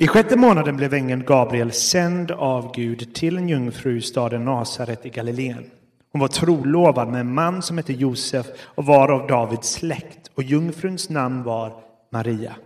I 0.00 0.06
sjätte 0.06 0.36
månaden 0.36 0.76
blev 0.76 0.94
ängeln 0.94 1.24
Gabriel 1.24 1.72
sänd 1.72 2.30
av 2.30 2.74
Gud 2.74 3.14
till 3.14 3.36
en 3.36 3.48
jungfru 3.48 3.98
i 3.98 4.02
staden 4.02 4.44
Nasaret 4.44 5.06
i 5.06 5.08
Galileen. 5.08 5.70
Hon 6.12 6.20
var 6.20 6.28
trolovad 6.28 7.08
med 7.08 7.20
en 7.20 7.34
man 7.34 7.62
som 7.62 7.76
hette 7.76 7.92
Josef 7.92 8.46
och 8.60 8.86
var 8.86 9.08
av 9.08 9.26
Davids 9.26 9.72
släkt 9.72 10.30
och 10.34 10.42
jungfruns 10.42 11.10
namn 11.10 11.42
var 11.42 11.72
Maria. 12.12 12.56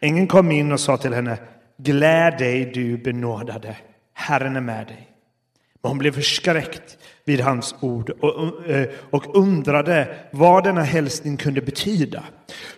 Ängeln 0.00 0.26
kom 0.26 0.52
in 0.52 0.72
och 0.72 0.80
sa 0.80 0.96
till 0.96 1.14
henne 1.14 1.38
Gläd 1.76 2.38
dig, 2.38 2.70
du 2.74 2.96
benådade, 2.96 3.76
Herren 4.14 4.56
är 4.56 4.60
med 4.60 4.86
dig. 4.86 5.08
Men 5.82 5.88
hon 5.90 5.98
blev 5.98 6.12
förskräckt 6.12 6.98
vid 7.24 7.40
hans 7.40 7.74
ord 7.80 8.10
och, 8.10 8.66
eh, 8.66 8.88
och 9.10 9.36
undrade 9.36 10.16
vad 10.30 10.64
denna 10.64 10.82
hälsning 10.82 11.36
kunde 11.36 11.60
betyda. 11.60 12.24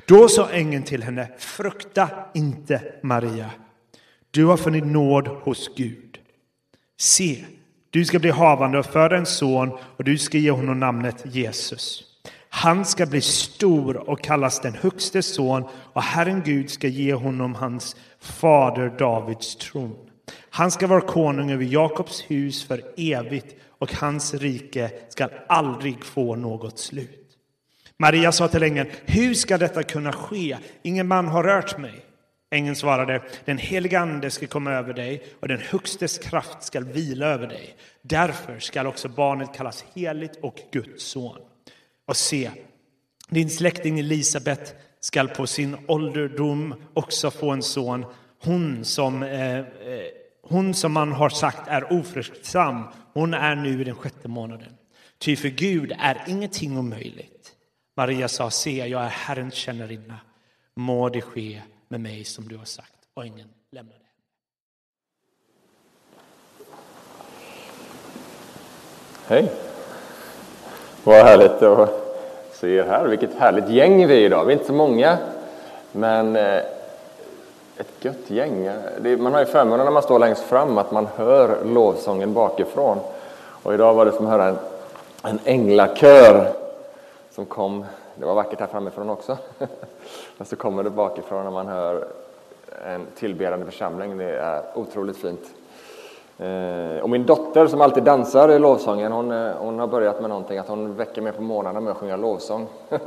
Då 0.07 0.29
sa 0.29 0.51
ängeln 0.51 0.83
till 0.83 1.03
henne, 1.03 1.29
frukta 1.39 2.09
inte 2.35 2.81
Maria. 3.03 3.51
Du 4.35 4.45
har 4.45 4.57
funnit 4.57 4.87
nåd 4.87 5.29
hos 5.29 5.71
Gud. 5.77 6.19
Se, 7.01 7.45
du 7.91 8.05
ska 8.05 8.19
bli 8.19 8.31
havande 8.31 8.79
och 8.79 8.87
föda 8.87 9.17
en 9.17 9.27
son 9.27 9.71
och 9.97 10.05
du 10.05 10.19
ska 10.19 10.39
ge 10.39 10.51
honom 10.51 10.81
namnet 10.81 11.25
Jesus. 11.27 12.05
Han 12.49 12.85
ska 12.85 13.07
bli 13.07 13.21
stor 13.21 14.11
och 14.11 14.25
kallas 14.25 14.61
den 14.61 14.75
högste 14.75 15.23
son 15.23 15.65
och 15.93 16.03
Herren 16.03 16.43
Gud 16.45 16.71
ska 16.71 16.89
ge 16.89 17.15
honom 17.15 17.55
hans 17.55 17.97
fader 18.21 18.95
Davids 18.99 19.57
tron. 19.57 19.97
Han 20.51 20.71
ska 20.71 20.87
vara 20.87 21.01
konung 21.01 21.51
över 21.51 21.65
Jakobs 21.65 22.25
hus 22.29 22.65
för 22.65 22.83
evigt 22.97 23.57
och 23.79 23.95
hans 23.95 24.35
rike 24.35 24.91
ska 25.09 25.29
aldrig 25.49 26.05
få 26.05 26.37
något 26.37 26.79
slut. 26.79 27.29
Maria 27.97 28.33
sa 28.33 28.49
till 28.49 28.63
ängeln, 28.63 28.91
hur 29.05 29.35
ska 29.35 29.59
detta 29.59 29.83
kunna 29.83 30.13
ske? 30.13 30.57
Ingen 30.83 31.09
man 31.09 31.29
har 31.29 31.43
rört 31.43 31.79
mig. 31.79 32.05
Ängeln 32.55 32.77
svarade, 32.77 33.23
den 33.45 33.59
heliga 33.59 34.01
ande 34.01 34.31
ska 34.31 34.47
komma 34.47 34.73
över 34.73 34.95
dig 34.95 35.23
och 35.41 35.49
den 35.49 35.61
högstes 35.61 36.19
kraft 36.19 36.63
ska 36.63 36.81
vila 36.81 37.27
över 37.27 37.47
dig. 37.47 37.77
Därför 38.03 38.59
skall 38.59 38.87
också 38.87 39.09
barnet 39.09 39.55
kallas 39.55 39.85
heligt 39.95 40.39
och 40.43 40.61
Guds 40.73 41.05
son. 41.05 41.39
Och 42.07 42.17
se, 42.17 42.51
din 43.29 43.51
släkting 43.51 43.99
Elisabet 43.99 44.75
skall 45.01 45.29
på 45.29 45.47
sin 45.47 45.77
ålderdom 45.87 46.75
också 46.95 47.31
få 47.31 47.51
en 47.51 47.63
son, 47.63 48.07
hon 48.43 48.85
som, 48.85 49.23
eh, 49.23 49.59
eh 49.59 49.65
hon 50.43 50.75
som 50.75 50.93
man 50.93 51.13
har 51.13 51.29
sagt 51.29 51.69
är 51.69 51.93
ofruktsam, 51.93 52.85
hon 53.13 53.35
är 53.35 53.55
nu 53.55 53.81
i 53.81 53.85
den 53.85 53.95
sjätte 53.95 54.29
månaden. 54.29 54.73
Ty 55.19 55.37
för 55.37 55.49
Gud 55.49 55.93
är 55.99 56.25
ingenting 56.27 56.79
omöjligt. 56.79 57.53
Maria 57.97 58.29
sa, 58.29 58.51
se, 58.51 58.87
jag 58.87 59.05
är 59.05 59.09
Herrens 59.09 59.55
tjänarinna, 59.55 60.19
må 60.77 61.09
det 61.09 61.21
ske 61.21 61.63
med 61.89 62.01
mig 62.01 62.25
som 62.25 62.49
du 62.49 62.57
har 62.57 62.65
sagt. 62.65 62.93
Och 63.15 63.27
ingen 63.27 63.49
lämnade 63.71 63.95
henne. 63.95 64.05
Hej! 69.27 69.53
Vad 71.05 71.25
härligt 71.25 71.63
att 71.63 71.91
se 72.53 72.77
er 72.77 72.85
här. 72.85 73.07
Vilket 73.07 73.35
härligt 73.35 73.69
gäng 73.69 74.07
vi 74.07 74.15
är 74.15 74.27
idag. 74.27 74.45
Vi 74.45 74.53
är 74.53 74.57
inte 74.57 74.67
så 74.67 74.73
många, 74.73 75.19
men 75.93 76.37
eh, 76.37 76.63
ett 77.77 78.05
gött 78.05 78.31
gäng. 78.31 78.71
Man 79.19 79.33
har 79.33 79.41
ju 79.41 79.47
förmånen 79.47 79.85
när 79.85 79.93
man 79.93 80.03
står 80.03 80.19
längst 80.19 80.43
fram 80.43 80.79
att 80.79 80.93
man 80.93 81.09
hör 81.17 81.65
lovsången 81.65 82.33
bakifrån. 82.35 82.99
Och 83.63 83.75
idag 83.75 83.95
var 83.95 84.05
det 84.05 84.13
som 84.13 84.27
att 84.27 84.33
höra 84.33 84.49
en, 84.49 84.59
en 85.23 85.41
änglakör 85.45 86.64
som 87.35 87.47
kom. 87.47 87.85
Det 88.15 88.27
var 88.27 88.35
vackert 88.35 88.61
här 88.61 88.67
framifrån 88.67 89.11
också. 89.11 89.39
Men 90.37 90.47
så 90.47 90.57
kommer 90.57 90.83
det 90.83 90.91
bakifrån 90.91 91.45
när 91.45 91.51
man 91.51 91.67
hör 91.67 92.09
en 92.85 93.07
tillbedjande 93.15 93.67
församling. 93.67 94.19
Det 94.19 94.31
är 94.39 94.63
otroligt 94.75 95.17
fint. 95.17 95.55
Eh, 96.39 97.03
och 97.03 97.11
min 97.11 97.27
dotter 97.27 97.67
som 97.67 97.81
alltid 97.81 98.03
dansar 98.03 98.49
i 98.49 98.59
lovsången, 98.59 99.13
hon, 99.13 99.33
eh, 99.33 99.53
hon 99.59 99.79
har 99.79 99.87
börjat 99.87 100.21
med 100.21 100.31
någonting 100.31 100.59
att 100.59 100.69
hon 100.69 100.95
väcker 100.95 101.23
mig 101.23 101.33
på 101.33 101.43
morgnarna 101.43 101.81
med 101.81 101.91
att 101.91 101.97
sjunga 101.97 102.17
lovsång. 102.17 102.67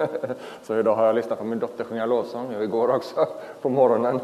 så 0.63 0.79
idag 0.79 0.95
har 0.95 1.05
jag 1.05 1.15
lyssnat 1.15 1.39
på 1.39 1.45
min 1.45 1.59
dotter 1.59 1.83
sjunga 1.83 2.05
lovsång, 2.05 2.55
och 2.55 2.63
igår 2.63 2.95
också 2.95 3.27
på 3.61 3.69
morgonen. 3.69 4.19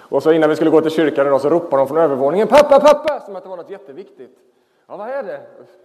Och 0.00 0.22
så 0.22 0.32
innan 0.32 0.50
vi 0.50 0.56
skulle 0.56 0.70
gå 0.70 0.80
till 0.80 0.90
kyrkan 0.90 1.26
idag 1.26 1.40
så 1.40 1.48
ropade 1.48 1.76
hon 1.76 1.88
från 1.88 1.98
övervåningen 1.98 2.48
”Pappa, 2.48 2.80
pappa!” 2.80 3.20
som 3.20 3.36
att 3.36 3.42
det 3.42 3.48
var 3.48 3.56
något 3.56 3.70
jätteviktigt. 3.70 4.38
Ja, 4.86 4.96
vad 4.96 5.08
är 5.08 5.22
det? 5.22 5.40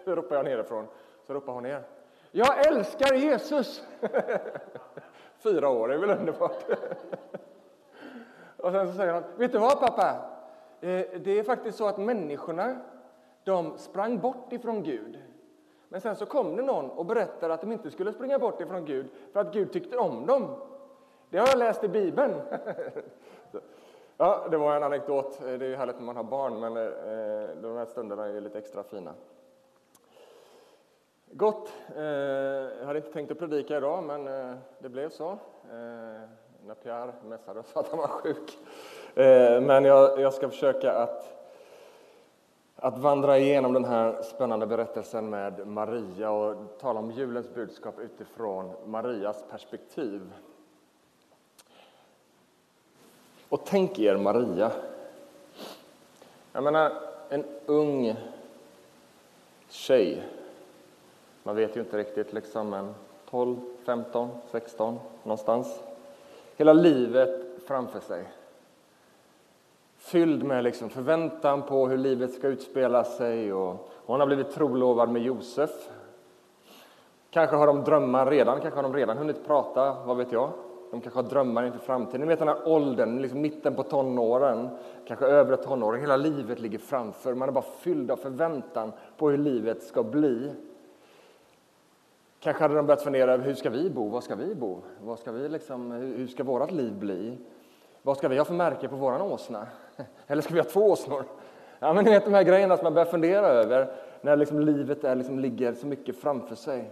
Så 0.05 0.15
ropar 0.15 0.35
jag 0.35 0.45
nerifrån. 0.45 0.87
Så 1.27 1.33
ropar 1.33 1.53
hon 1.53 1.63
ner. 1.63 1.81
Jag 2.31 2.67
älskar 2.67 3.13
Jesus! 3.13 3.83
Fyra 5.37 5.69
år, 5.69 5.87
det 5.87 5.93
är 5.93 5.97
väl 5.97 6.19
underbart? 6.19 6.65
Och 8.57 8.71
sen 8.71 8.87
så 8.87 8.93
säger 8.93 9.13
han, 9.13 9.23
vet 9.37 9.51
du 9.51 9.57
vad 9.57 9.79
pappa? 9.79 10.15
Eh, 10.81 11.05
det 11.19 11.39
är 11.39 11.43
faktiskt 11.43 11.77
så 11.77 11.87
att 11.87 11.97
människorna, 11.97 12.75
de 13.43 13.77
sprang 13.77 14.19
bort 14.19 14.53
ifrån 14.53 14.83
Gud. 14.83 15.19
Men 15.89 16.01
sen 16.01 16.15
så 16.15 16.25
kom 16.25 16.55
det 16.55 16.63
någon 16.63 16.89
och 16.89 17.05
berättade 17.05 17.53
att 17.53 17.61
de 17.61 17.71
inte 17.71 17.91
skulle 17.91 18.13
springa 18.13 18.39
bort 18.39 18.61
ifrån 18.61 18.85
Gud 18.85 19.07
för 19.33 19.39
att 19.39 19.53
Gud 19.53 19.73
tyckte 19.73 19.97
om 19.97 20.25
dem. 20.25 20.55
Det 21.29 21.37
har 21.37 21.47
jag 21.47 21.59
läst 21.59 21.83
i 21.83 21.87
Bibeln. 21.87 22.33
Ja, 24.17 24.47
det 24.51 24.57
var 24.57 24.75
en 24.75 24.83
anekdot. 24.83 25.39
Det 25.41 25.49
är 25.49 25.63
ju 25.63 25.75
härligt 25.75 25.95
när 25.95 26.03
man 26.03 26.15
har 26.15 26.23
barn, 26.23 26.59
men 26.59 26.77
eh, 26.77 27.55
de 27.61 27.77
här 27.77 27.85
stunderna 27.85 28.25
är 28.25 28.41
lite 28.41 28.57
extra 28.57 28.83
fina. 28.83 29.13
Gott. 31.33 31.73
Eh, 31.95 32.03
jag 32.03 32.85
hade 32.85 32.99
inte 32.99 33.11
tänkt 33.11 33.31
att 33.31 33.39
predika 33.39 33.77
idag, 33.77 34.03
men 34.03 34.27
eh, 34.27 34.55
det 34.79 34.89
blev 34.89 35.09
så. 35.09 35.29
Eh, 35.31 35.37
när 36.65 36.75
Pierre 36.83 37.13
mässade 37.25 37.59
och 37.59 37.65
sa 37.65 37.79
att 37.79 37.89
han 37.89 37.99
var 37.99 38.07
sjuk. 38.07 38.57
Men 39.61 39.85
jag 39.85 40.33
ska 40.33 40.49
försöka 40.49 40.93
att, 40.93 41.47
att 42.75 42.97
vandra 42.97 43.37
igenom 43.37 43.73
den 43.73 43.85
här 43.85 44.21
spännande 44.21 44.67
berättelsen 44.67 45.29
med 45.29 45.67
Maria 45.67 46.31
och 46.31 46.55
tala 46.79 46.99
om 46.99 47.11
julens 47.11 47.53
budskap 47.53 47.99
utifrån 47.99 48.71
Marias 48.85 49.43
perspektiv. 49.49 50.33
Och 53.49 53.61
tänk 53.65 53.99
er 53.99 54.17
Maria. 54.17 54.71
Jag 56.51 56.63
menar, 56.63 56.91
en 57.29 57.45
ung 57.65 58.15
tjej 59.69 60.23
man 61.43 61.55
vet 61.55 61.75
ju 61.75 61.79
inte 61.79 61.97
riktigt, 61.97 62.33
liksom, 62.33 62.69
men 62.69 62.93
12, 63.29 63.57
15, 63.85 64.29
16 64.51 64.99
någonstans. 65.23 65.83
Hela 66.57 66.73
livet 66.73 67.45
framför 67.67 67.99
sig. 67.99 68.25
Fylld 69.97 70.43
med 70.43 70.63
liksom 70.63 70.89
förväntan 70.89 71.61
på 71.61 71.87
hur 71.87 71.97
livet 71.97 72.33
ska 72.33 72.47
utspela 72.47 73.03
sig. 73.03 73.53
Och 73.53 73.91
hon 74.05 74.19
har 74.19 74.27
blivit 74.27 74.51
trolovad 74.51 75.09
med 75.09 75.21
Josef. 75.21 75.89
Kanske 77.29 77.55
har 77.55 77.67
de 77.67 77.83
drömmar 77.83 78.25
redan, 78.25 78.61
kanske 78.61 78.77
har 78.77 78.83
de 78.83 78.93
redan 78.93 79.17
hunnit 79.17 79.47
prata, 79.47 79.97
vad 80.05 80.17
vet 80.17 80.31
jag. 80.31 80.49
De 80.91 81.01
kanske 81.01 81.19
har 81.19 81.29
drömmar 81.29 81.63
inför 81.63 81.79
framtiden. 81.79 82.21
Ni 82.21 82.27
vet 82.27 82.39
den 82.39 82.47
här 82.47 82.67
åldern, 82.67 83.21
liksom 83.21 83.41
mitten 83.41 83.75
på 83.75 83.83
tonåren, 83.83 84.69
kanske 85.07 85.25
övre 85.25 85.57
tonåren. 85.57 86.01
Hela 86.01 86.17
livet 86.17 86.59
ligger 86.59 86.77
framför. 86.77 87.33
Man 87.33 87.49
är 87.49 87.53
bara 87.53 87.65
fylld 87.79 88.11
av 88.11 88.17
förväntan 88.17 88.91
på 89.17 89.29
hur 89.29 89.37
livet 89.37 89.83
ska 89.83 90.03
bli. 90.03 90.51
Kanske 92.43 92.63
hade 92.63 92.75
de 92.75 92.85
börjat 92.85 93.01
fundera 93.01 93.33
över 93.33 93.45
hur 93.45 93.53
ska 93.53 93.69
vi 93.69 93.89
bo? 93.89 94.09
Var 94.09 94.21
ska 94.21 94.35
vi 94.35 94.55
bo? 94.55 94.81
Vad 95.01 95.19
ska 95.19 95.31
vi 95.31 95.49
liksom, 95.49 95.91
hur 95.91 96.27
ska 96.27 96.43
vårt 96.43 96.71
liv 96.71 96.93
bli? 96.93 97.37
Vad 98.01 98.17
ska 98.17 98.27
vi 98.27 98.37
ha 98.37 98.45
för 98.45 98.53
märke 98.53 98.87
på 98.87 98.95
våran 98.95 99.21
åsna? 99.21 99.67
Eller 100.27 100.41
ska 100.41 100.53
vi 100.53 100.59
ha 100.59 100.67
två 100.67 100.91
åsnor? 100.91 101.23
Ja, 101.79 101.93
men 101.93 102.05
ni 102.05 102.11
vet 102.11 102.25
de 102.25 102.33
här 102.33 102.43
grejerna 102.43 102.77
som 102.77 102.83
man 102.83 102.93
börjar 102.93 103.05
fundera 103.05 103.47
över 103.47 103.93
när 104.21 104.35
liksom 104.35 104.59
livet 104.59 105.03
är, 105.03 105.15
liksom, 105.15 105.39
ligger 105.39 105.73
så 105.73 105.87
mycket 105.87 106.15
framför 106.15 106.55
sig. 106.55 106.91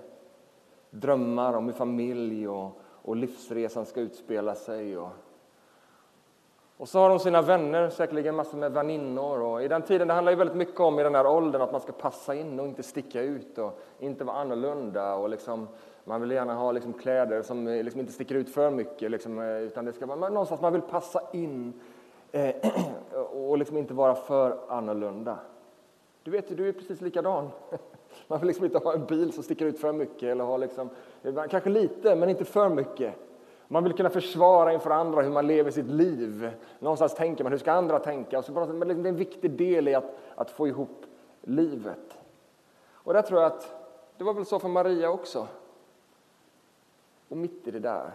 Drömmar 0.90 1.54
om 1.54 1.66
hur 1.66 1.74
familj 1.74 2.48
och, 2.48 2.82
och 2.82 3.16
livsresan 3.16 3.86
ska 3.86 4.00
utspela 4.00 4.56
sig 4.56 4.98
och 4.98 5.10
och 6.80 6.90
så 6.90 7.00
har 7.00 7.10
de 7.10 7.20
sina 7.20 7.42
vänner, 7.42 7.90
säkerligen 7.90 8.36
massor 8.36 8.58
med 8.58 8.72
väninnor. 8.72 9.42
Och 9.42 9.64
I 9.64 9.68
den 9.68 9.82
tiden 9.82 10.08
det 10.08 10.14
handlar 10.14 10.32
ju 10.32 10.38
väldigt 10.38 10.56
mycket 10.56 10.80
om 10.80 11.00
i 11.00 11.04
den 11.04 11.16
här 11.16 11.28
åldern 11.28 11.62
att 11.62 11.72
man 11.72 11.82
ska 11.82 11.92
passa 11.92 12.36
in 12.36 12.60
och 12.60 12.66
inte 12.66 12.84
sticka 12.84 13.22
ut 13.22 13.58
och 13.58 13.80
inte 14.00 14.24
vara 14.24 14.38
annorlunda. 14.38 15.16
Och 15.16 15.30
liksom, 15.30 15.68
man 16.04 16.22
vill 16.22 16.32
gärna 16.32 16.54
ha 16.54 16.72
liksom 16.72 16.94
kläder 16.94 17.42
som 17.42 17.68
eh, 17.68 17.84
liksom 17.84 18.00
inte 18.00 18.14
sticker 18.14 18.36
ut 18.36 18.50
för 18.50 18.72
mycket, 18.72 19.12
liksom, 19.12 19.40
eh, 19.40 19.58
utan 19.58 19.86
det 19.86 19.94
ska 19.94 20.06
vara 20.06 20.30
någonstans 20.30 20.62
man 20.62 20.74
vill 20.74 20.82
passa 20.82 21.22
in 21.34 21.74
eh, 22.32 22.56
och 23.32 23.58
liksom 23.58 23.78
inte 23.78 23.94
vara 23.94 24.16
för 24.16 24.58
annorlunda. 24.70 25.40
Du 26.24 26.32
vet, 26.32 26.58
du 26.58 26.70
är 26.70 26.74
precis 26.74 27.02
likadan. 27.02 27.50
Man 28.28 28.40
vill 28.40 28.48
liksom 28.48 28.66
inte 28.66 28.78
ha 28.78 28.94
en 28.94 29.06
bil 29.06 29.34
som 29.34 29.44
sticker 29.44 29.66
ut 29.66 29.80
för 29.80 29.94
mycket, 29.94 30.24
eller 30.24 30.44
ha 30.44 30.58
liksom, 30.58 30.90
kanske 31.50 31.70
lite, 31.70 32.16
men 32.16 32.30
inte 32.30 32.46
för 32.46 32.70
mycket. 32.70 33.14
Man 33.72 33.84
vill 33.84 33.94
kunna 33.94 34.10
försvara 34.10 34.74
inför 34.74 34.90
andra 34.90 35.22
hur 35.22 35.30
man 35.30 35.48
lever 35.48 35.72
sitt 35.72 35.88
liv. 35.88 36.52
Någonstans 36.80 37.16
tänker 37.16 37.44
man, 37.44 37.52
hur 37.52 37.60
ska 37.60 37.72
andra 37.72 38.00
tänka? 38.00 38.42
så 38.42 38.60
liksom, 38.60 38.80
det 38.80 38.94
är 38.94 39.06
en 39.08 39.16
viktig 39.16 39.52
del 39.52 39.88
i 39.88 39.96
att, 39.96 40.18
att 40.36 40.52
få 40.52 40.68
ihop 40.68 41.06
livet. 41.42 42.18
Och 42.92 43.14
där 43.14 43.22
tror 43.22 43.42
jag 43.42 43.52
att 43.52 43.76
det 44.18 44.24
var 44.24 44.34
väl 44.34 44.46
så 44.46 44.60
för 44.60 44.68
Maria 44.68 45.10
också. 45.10 45.48
Och 47.28 47.38
mitt 47.38 47.68
i 47.68 47.72
det 47.72 47.80
där 47.80 48.12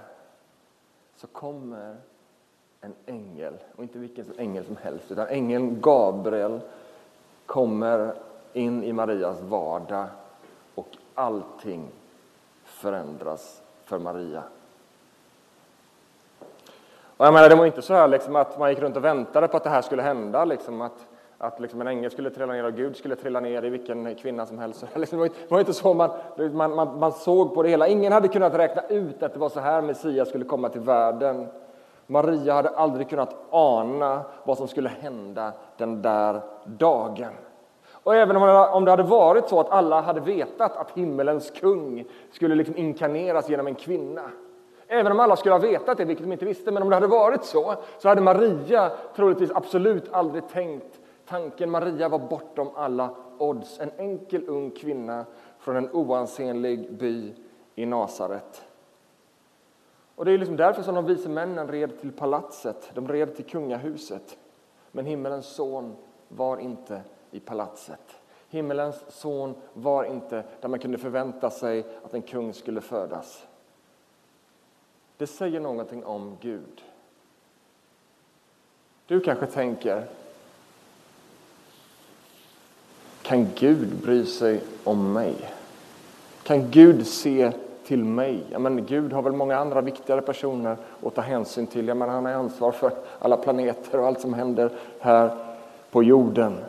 så 1.16 1.26
kommer 1.26 1.96
en 2.80 2.94
ängel, 3.06 3.54
och 3.76 3.82
inte 3.82 3.98
vilken 3.98 4.26
ängel 4.38 4.64
som 4.64 4.76
helst, 4.76 5.10
utan 5.10 5.26
ängeln 5.28 5.80
Gabriel 5.80 6.60
kommer 7.46 8.14
in 8.52 8.84
i 8.84 8.92
Marias 8.92 9.40
vardag 9.40 10.06
och 10.74 10.96
allting 11.14 11.88
förändras 12.64 13.62
för 13.84 13.98
Maria. 13.98 14.42
Och 17.16 17.26
jag 17.26 17.34
menar, 17.34 17.48
det 17.48 17.54
var 17.54 17.66
inte 17.66 17.82
så 17.82 17.94
här 17.94 18.08
liksom 18.08 18.36
att 18.36 18.58
man 18.58 18.70
gick 18.70 18.78
runt 18.78 18.96
och 18.96 19.04
väntade 19.04 19.48
på 19.48 19.56
att 19.56 19.64
det 19.64 19.70
här 19.70 19.82
skulle 19.82 20.02
hända, 20.02 20.44
liksom 20.44 20.82
att, 20.82 21.06
att 21.38 21.60
liksom 21.60 21.80
en 21.80 21.86
ängel 21.86 22.10
skulle 22.10 22.30
trilla 22.30 22.52
ner 22.52 22.64
och 22.64 22.74
Gud 22.74 22.96
skulle 22.96 23.16
trilla 23.16 23.40
ner 23.40 23.64
i 23.64 23.70
vilken 23.70 24.14
kvinna 24.14 24.46
som 24.46 24.58
helst. 24.58 24.84
Liksom, 24.94 25.18
det 25.20 25.50
var 25.50 25.58
inte 25.58 25.72
så 25.72 25.94
man, 25.94 26.10
man, 26.52 26.74
man, 26.74 26.98
man 26.98 27.12
såg 27.12 27.54
på 27.54 27.62
det 27.62 27.68
hela. 27.68 27.88
Ingen 27.88 28.12
hade 28.12 28.28
kunnat 28.28 28.54
räkna 28.54 28.82
ut 28.88 29.22
att 29.22 29.32
det 29.32 29.38
var 29.38 29.48
så 29.48 29.60
här 29.60 29.82
Messias 29.82 30.28
skulle 30.28 30.44
komma 30.44 30.68
till 30.68 30.80
världen. 30.80 31.46
Maria 32.06 32.54
hade 32.54 32.68
aldrig 32.68 33.08
kunnat 33.08 33.36
ana 33.50 34.22
vad 34.44 34.58
som 34.58 34.68
skulle 34.68 34.88
hända 34.88 35.52
den 35.76 36.02
där 36.02 36.40
dagen. 36.64 37.32
Och 37.90 38.14
även 38.14 38.36
om 38.36 38.84
det 38.84 38.90
hade 38.90 39.02
varit 39.02 39.48
så 39.48 39.60
att 39.60 39.70
alla 39.70 40.00
hade 40.00 40.20
vetat 40.20 40.76
att 40.76 40.90
himmelens 40.90 41.50
kung 41.50 42.04
skulle 42.32 42.54
liksom 42.54 42.76
inkarneras 42.76 43.48
genom 43.48 43.66
en 43.66 43.74
kvinna, 43.74 44.22
även 44.88 45.12
om 45.12 45.20
alla 45.20 45.36
skulle 45.36 45.54
ha 45.54 45.58
vetat 45.58 45.98
det, 45.98 46.04
vilket 46.04 46.24
de 46.26 46.32
inte 46.32 46.44
visste, 46.44 46.70
men 46.70 46.82
om 46.82 46.88
det 46.88 46.96
hade 46.96 47.06
varit 47.06 47.44
så, 47.44 47.74
så 47.98 48.08
hade 48.08 48.20
Maria 48.20 48.92
troligtvis 49.16 49.50
absolut 49.50 50.12
aldrig 50.12 50.48
tänkt 50.48 51.00
tanken. 51.26 51.70
Maria 51.70 52.08
var 52.08 52.18
bortom 52.18 52.70
alla 52.74 53.10
odds, 53.38 53.80
en 53.80 53.90
enkel 53.98 54.48
ung 54.48 54.70
kvinna 54.70 55.24
från 55.58 55.76
en 55.76 55.90
oansenlig 55.92 56.92
by 56.92 57.34
i 57.74 57.86
Nasaret. 57.86 58.62
Och 60.16 60.24
det 60.24 60.32
är 60.32 60.38
liksom 60.38 60.56
därför 60.56 60.82
som 60.82 60.94
de 60.94 61.06
vise 61.06 61.28
männen 61.28 61.68
red 61.68 62.00
till 62.00 62.12
palatset, 62.12 62.90
de 62.94 63.08
red 63.08 63.36
till 63.36 63.44
kungahuset. 63.44 64.36
Men 64.92 65.06
himmelens 65.06 65.46
son 65.46 65.96
var 66.28 66.58
inte 66.58 67.02
i 67.30 67.40
palatset. 67.40 68.20
Himmelens 68.48 69.04
son 69.08 69.54
var 69.72 70.04
inte 70.04 70.44
där 70.60 70.68
man 70.68 70.78
kunde 70.78 70.98
förvänta 70.98 71.50
sig 71.50 71.86
att 72.04 72.14
en 72.14 72.22
kung 72.22 72.54
skulle 72.54 72.80
födas. 72.80 73.46
Det 75.16 75.26
säger 75.26 75.60
någonting 75.60 76.04
om 76.04 76.36
Gud. 76.40 76.82
Du 79.06 79.20
kanske 79.20 79.46
tänker, 79.46 80.06
kan 83.22 83.48
Gud 83.54 83.96
bry 84.02 84.26
sig 84.26 84.60
om 84.84 85.12
mig? 85.12 85.34
Kan 86.42 86.70
Gud 86.70 87.06
se 87.06 87.52
till 87.84 88.04
mig? 88.04 88.44
Ja, 88.50 88.58
men 88.58 88.86
Gud 88.86 89.12
har 89.12 89.22
väl 89.22 89.32
många 89.32 89.56
andra 89.56 89.80
viktigare 89.80 90.22
personer 90.22 90.76
att 91.02 91.14
ta 91.14 91.20
hänsyn 91.20 91.66
till. 91.66 91.88
Ja, 91.88 91.94
men 91.94 92.08
han 92.08 92.24
har 92.24 92.32
ansvar 92.32 92.72
för 92.72 92.92
alla 93.18 93.36
planeter 93.36 94.00
och 94.00 94.06
allt 94.06 94.20
som 94.20 94.34
händer 94.34 94.70
här 95.00 95.36
på 95.90 96.02
jorden. 96.02 96.64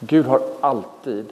Gud 0.00 0.26
har 0.26 0.42
alltid 0.60 1.26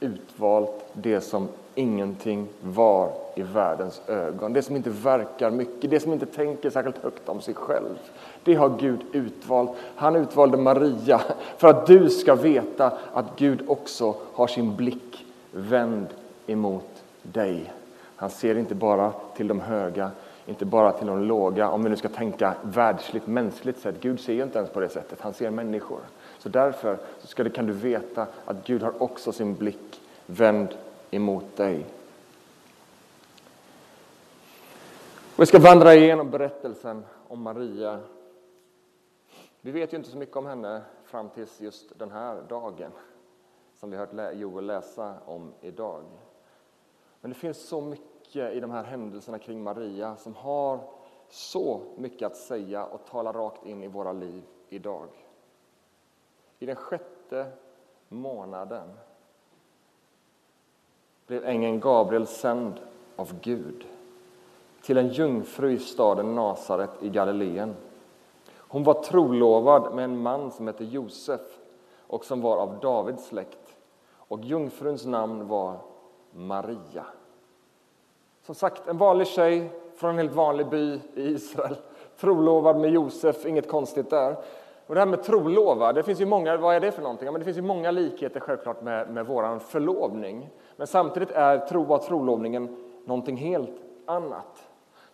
utvalt 0.00 0.84
det 0.92 1.20
som 1.20 1.48
ingenting 1.74 2.48
var 2.60 3.12
i 3.34 3.42
världens 3.42 4.02
ögon. 4.06 4.52
Det 4.52 4.62
som 4.62 4.76
inte 4.76 4.90
verkar 4.90 5.50
mycket, 5.50 5.90
det 5.90 6.00
som 6.00 6.12
inte 6.12 6.26
tänker 6.26 6.70
särskilt 6.70 6.98
högt 6.98 7.28
om 7.28 7.40
sig 7.40 7.54
själv. 7.54 7.98
Det 8.44 8.54
har 8.54 8.78
Gud 8.78 9.00
utvalt. 9.12 9.70
Han 9.96 10.16
utvalde 10.16 10.56
Maria 10.56 11.20
för 11.56 11.68
att 11.68 11.86
du 11.86 12.10
ska 12.10 12.34
veta 12.34 12.92
att 13.12 13.26
Gud 13.36 13.62
också 13.66 14.14
har 14.32 14.46
sin 14.46 14.76
blick 14.76 15.26
vänd 15.50 16.06
emot 16.46 17.02
dig. 17.22 17.72
Han 18.16 18.30
ser 18.30 18.58
inte 18.58 18.74
bara 18.74 19.12
till 19.36 19.48
de 19.48 19.60
höga, 19.60 20.10
inte 20.46 20.64
bara 20.64 20.92
till 20.92 21.06
de 21.06 21.22
låga, 21.22 21.68
om 21.68 21.82
vi 21.84 21.90
nu 21.90 21.96
ska 21.96 22.08
tänka 22.08 22.54
världsligt, 22.62 23.26
mänskligt 23.26 23.78
sett. 23.78 24.00
Gud 24.00 24.20
ser 24.20 24.32
ju 24.32 24.42
inte 24.42 24.58
ens 24.58 24.70
på 24.70 24.80
det 24.80 24.88
sättet, 24.88 25.20
han 25.20 25.34
ser 25.34 25.50
människor. 25.50 26.00
Så 26.38 26.48
därför 26.48 26.98
så 27.20 27.26
ska 27.26 27.50
kan 27.50 27.66
du 27.66 27.72
veta 27.72 28.26
att 28.44 28.66
Gud 28.66 28.82
har 28.82 29.02
också 29.02 29.32
sin 29.32 29.54
blick 29.54 30.00
vänd 30.26 30.68
emot 31.12 31.56
dig. 31.56 31.86
Vi 35.38 35.46
ska 35.46 35.58
vandra 35.58 35.94
igenom 35.94 36.30
berättelsen 36.30 37.04
om 37.28 37.42
Maria. 37.42 38.00
Vi 39.60 39.70
vet 39.70 39.92
ju 39.92 39.96
inte 39.96 40.10
så 40.10 40.16
mycket 40.16 40.36
om 40.36 40.46
henne 40.46 40.82
fram 41.04 41.28
tills 41.28 41.60
just 41.60 41.98
den 41.98 42.10
här 42.10 42.42
dagen 42.48 42.90
som 43.74 43.90
vi 43.90 43.96
har 43.96 44.06
hört 44.06 44.34
Joel 44.34 44.66
läsa 44.66 45.14
om 45.26 45.52
idag. 45.60 46.02
Men 47.20 47.30
det 47.30 47.34
finns 47.34 47.68
så 47.68 47.80
mycket 47.80 48.54
i 48.54 48.60
de 48.60 48.70
här 48.70 48.84
händelserna 48.84 49.38
kring 49.38 49.62
Maria 49.62 50.16
som 50.16 50.34
har 50.34 50.80
så 51.28 51.80
mycket 51.96 52.26
att 52.26 52.36
säga 52.36 52.84
och 52.84 53.06
tala 53.06 53.32
rakt 53.32 53.66
in 53.66 53.82
i 53.82 53.88
våra 53.88 54.12
liv 54.12 54.42
idag. 54.68 55.08
I 56.58 56.66
den 56.66 56.76
sjätte 56.76 57.46
månaden 58.08 58.88
blev 61.32 61.44
ängeln 61.44 61.80
Gabriel 61.80 62.26
sänd 62.26 62.80
av 63.16 63.40
Gud 63.40 63.86
till 64.82 64.96
en 64.96 65.08
jungfru 65.08 65.72
i 65.72 65.78
staden 65.78 66.34
Nasaret 66.34 66.90
i 67.00 67.08
Galileen. 67.08 67.74
Hon 68.56 68.84
var 68.84 69.02
trolovad 69.02 69.94
med 69.94 70.04
en 70.04 70.22
man 70.22 70.50
som 70.50 70.66
hette 70.66 70.84
Josef 70.84 71.40
och 72.06 72.24
som 72.24 72.40
var 72.40 72.56
av 72.56 72.80
Davids 72.80 73.26
släkt. 73.26 73.76
Och 74.16 74.40
jungfruns 74.40 75.06
namn 75.06 75.48
var 75.48 75.76
Maria. 76.30 77.04
Som 78.42 78.54
sagt, 78.54 78.88
en 78.88 78.98
vanlig 78.98 79.26
tjej 79.26 79.70
från 79.96 80.10
en 80.10 80.18
helt 80.18 80.32
vanlig 80.32 80.68
by 80.68 81.00
i 81.14 81.22
Israel. 81.22 81.76
Trolovad 82.20 82.76
med 82.76 82.90
Josef, 82.90 83.46
inget 83.46 83.68
konstigt 83.68 84.10
där. 84.10 84.36
Och 84.86 84.94
det 84.94 85.00
här 85.00 85.06
med 85.06 85.22
trolova, 85.22 85.92
det 85.92 86.02
finns 86.02 86.20
ju 86.20 86.26
många, 86.26 86.56
vad 86.56 86.74
är 86.74 86.80
det 86.80 86.92
för 86.92 87.02
någonting? 87.02 87.26
Ja, 87.26 87.32
men 87.32 87.38
det 87.38 87.44
finns 87.44 87.58
ju 87.58 87.62
många 87.62 87.90
likheter 87.90 88.40
självklart 88.40 88.82
med, 88.82 89.10
med 89.10 89.26
vår 89.26 89.58
förlovning. 89.58 90.50
Men 90.76 90.86
samtidigt 90.86 91.30
är 91.30 91.58
tro, 91.58 91.84
var 91.84 91.98
trolovningen 91.98 92.76
någonting 93.04 93.36
helt 93.36 93.80
annat. 94.06 94.68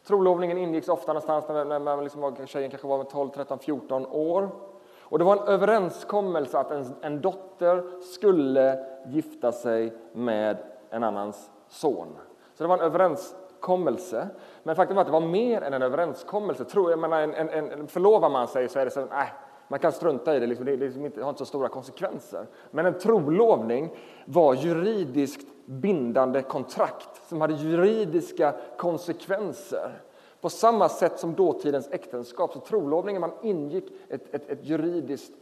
Trolovningen 0.06 0.58
ingicks 0.58 0.88
ofta 0.88 1.12
någonstans 1.12 1.44
när, 1.48 1.64
när 1.64 1.78
man 1.78 2.04
liksom 2.04 2.20
var, 2.20 2.46
tjejen 2.46 2.70
kanske 2.70 2.88
var 2.88 3.04
12, 3.04 3.28
13, 3.30 3.58
14 3.58 4.06
år. 4.06 4.48
Och 5.00 5.18
det 5.18 5.24
var 5.24 5.36
en 5.36 5.48
överenskommelse 5.48 6.58
att 6.58 6.70
en, 6.70 6.84
en 7.00 7.20
dotter 7.20 8.00
skulle 8.00 8.86
gifta 9.06 9.52
sig 9.52 9.92
med 10.12 10.58
en 10.90 11.04
annans 11.04 11.50
son. 11.68 12.16
Så 12.54 12.64
det 12.64 12.68
var 12.68 12.78
en 12.78 12.84
överenskommelse. 12.84 14.28
Men 14.62 14.76
faktum 14.76 14.96
var 14.96 15.00
att 15.00 15.08
det 15.08 15.12
var 15.12 15.20
mer 15.20 15.62
än 15.62 15.72
en 15.72 15.82
överenskommelse. 15.82 16.64
Tror 16.64 16.90
jag, 16.90 16.98
menar, 16.98 17.20
en, 17.20 17.34
en, 17.34 17.70
en, 17.70 17.88
förlovar 17.88 18.30
man 18.30 18.48
sig 18.48 18.68
så 18.68 18.78
är 18.78 18.84
det 18.84 18.90
så, 18.90 19.00
att 19.00 19.28
man 19.68 19.78
kan 19.78 19.92
strunta 19.92 20.36
i 20.36 20.40
det, 20.40 20.46
liksom, 20.46 20.66
det 20.66 20.76
liksom 20.76 21.04
inte, 21.04 21.22
har 21.22 21.28
inte 21.28 21.38
så 21.38 21.44
stora 21.44 21.68
konsekvenser. 21.68 22.46
Men 22.70 22.86
en 22.86 22.98
trolovning 22.98 23.90
var 24.24 24.54
juridiskt 24.54 25.46
bindande 25.64 26.42
kontrakt 26.42 27.28
som 27.28 27.40
hade 27.40 27.54
juridiska 27.54 28.54
konsekvenser. 28.76 30.02
På 30.40 30.50
samma 30.50 30.88
sätt 30.88 31.18
som 31.18 31.34
dåtidens 31.34 31.88
äktenskap, 31.90 32.52
så 32.52 32.60
trolovningen 32.60 33.20
man 33.20 33.32
ingick 33.42 33.84
ett, 34.08 34.34
ett, 34.34 34.50
ett 34.50 34.64
juridiskt 34.64 35.32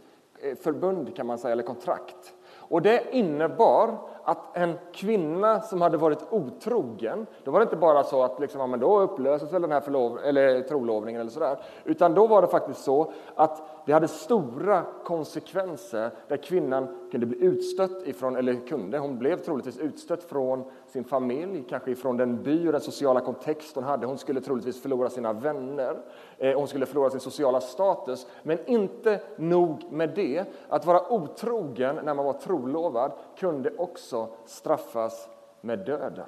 eh, 0.40 0.56
förbund 0.56 1.16
kan 1.16 1.26
man 1.26 1.38
säga, 1.38 1.52
eller 1.52 1.62
kontrakt. 1.62 2.34
Och 2.68 2.82
det 2.82 3.04
innebar 3.12 3.98
att 4.26 4.56
en 4.56 4.78
kvinna 4.92 5.60
som 5.60 5.80
hade 5.80 5.96
varit 5.96 6.26
otrogen, 6.30 7.26
då 7.44 7.50
var 7.50 7.60
det 7.60 7.64
inte 7.64 7.76
bara 7.76 8.04
så 8.04 8.22
att 8.22 8.40
liksom, 8.40 8.60
ja, 8.60 8.66
men 8.66 8.80
då 8.80 9.00
upplöses 9.00 9.50
den 9.50 9.72
här 9.72 9.80
förlov, 9.80 10.18
eller 10.24 10.62
trolovningen 10.62 11.20
eller 11.20 11.30
sådär, 11.30 11.58
utan 11.84 12.14
då 12.14 12.26
var 12.26 12.42
det 12.42 12.48
faktiskt 12.48 12.84
så 12.84 13.12
att 13.34 13.62
det 13.86 13.92
hade 13.92 14.08
stora 14.08 14.82
konsekvenser 15.04 16.10
där 16.28 16.36
kvinnan 16.36 17.08
kunde 17.10 17.26
bli 17.26 17.44
utstött 17.44 18.06
ifrån, 18.06 18.36
eller 18.36 18.66
kunde, 18.66 18.98
hon 18.98 19.18
blev 19.18 19.36
troligtvis 19.36 19.78
utstött 19.78 20.22
från 20.22 20.64
sin 20.86 21.04
familj, 21.04 21.64
kanske 21.68 21.90
ifrån 21.90 22.16
den 22.16 22.42
by 22.42 22.68
och 22.68 22.72
den 22.72 22.80
sociala 22.80 23.20
kontext 23.20 23.74
hon 23.74 23.84
hade. 23.84 24.06
Hon 24.06 24.18
skulle 24.18 24.40
troligtvis 24.40 24.82
förlora 24.82 25.10
sina 25.10 25.32
vänner, 25.32 25.98
eh, 26.38 26.58
hon 26.58 26.68
skulle 26.68 26.86
förlora 26.86 27.10
sin 27.10 27.20
sociala 27.20 27.60
status. 27.60 28.26
Men 28.42 28.58
inte 28.66 29.20
nog 29.36 29.92
med 29.92 30.10
det, 30.14 30.44
att 30.68 30.86
vara 30.86 31.12
otrogen 31.12 32.00
när 32.04 32.14
man 32.14 32.24
var 32.24 32.32
trolovad 32.32 33.12
kunde 33.38 33.70
också 33.76 34.28
straffas 34.46 35.28
med 35.60 35.78
döden. 35.78 36.26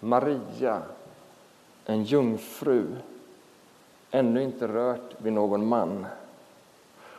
Maria, 0.00 0.82
en 1.86 2.02
jungfru, 2.02 2.86
ännu 4.10 4.42
inte 4.42 4.68
rört 4.68 5.14
vid 5.18 5.32
någon 5.32 5.66
man. 5.66 6.06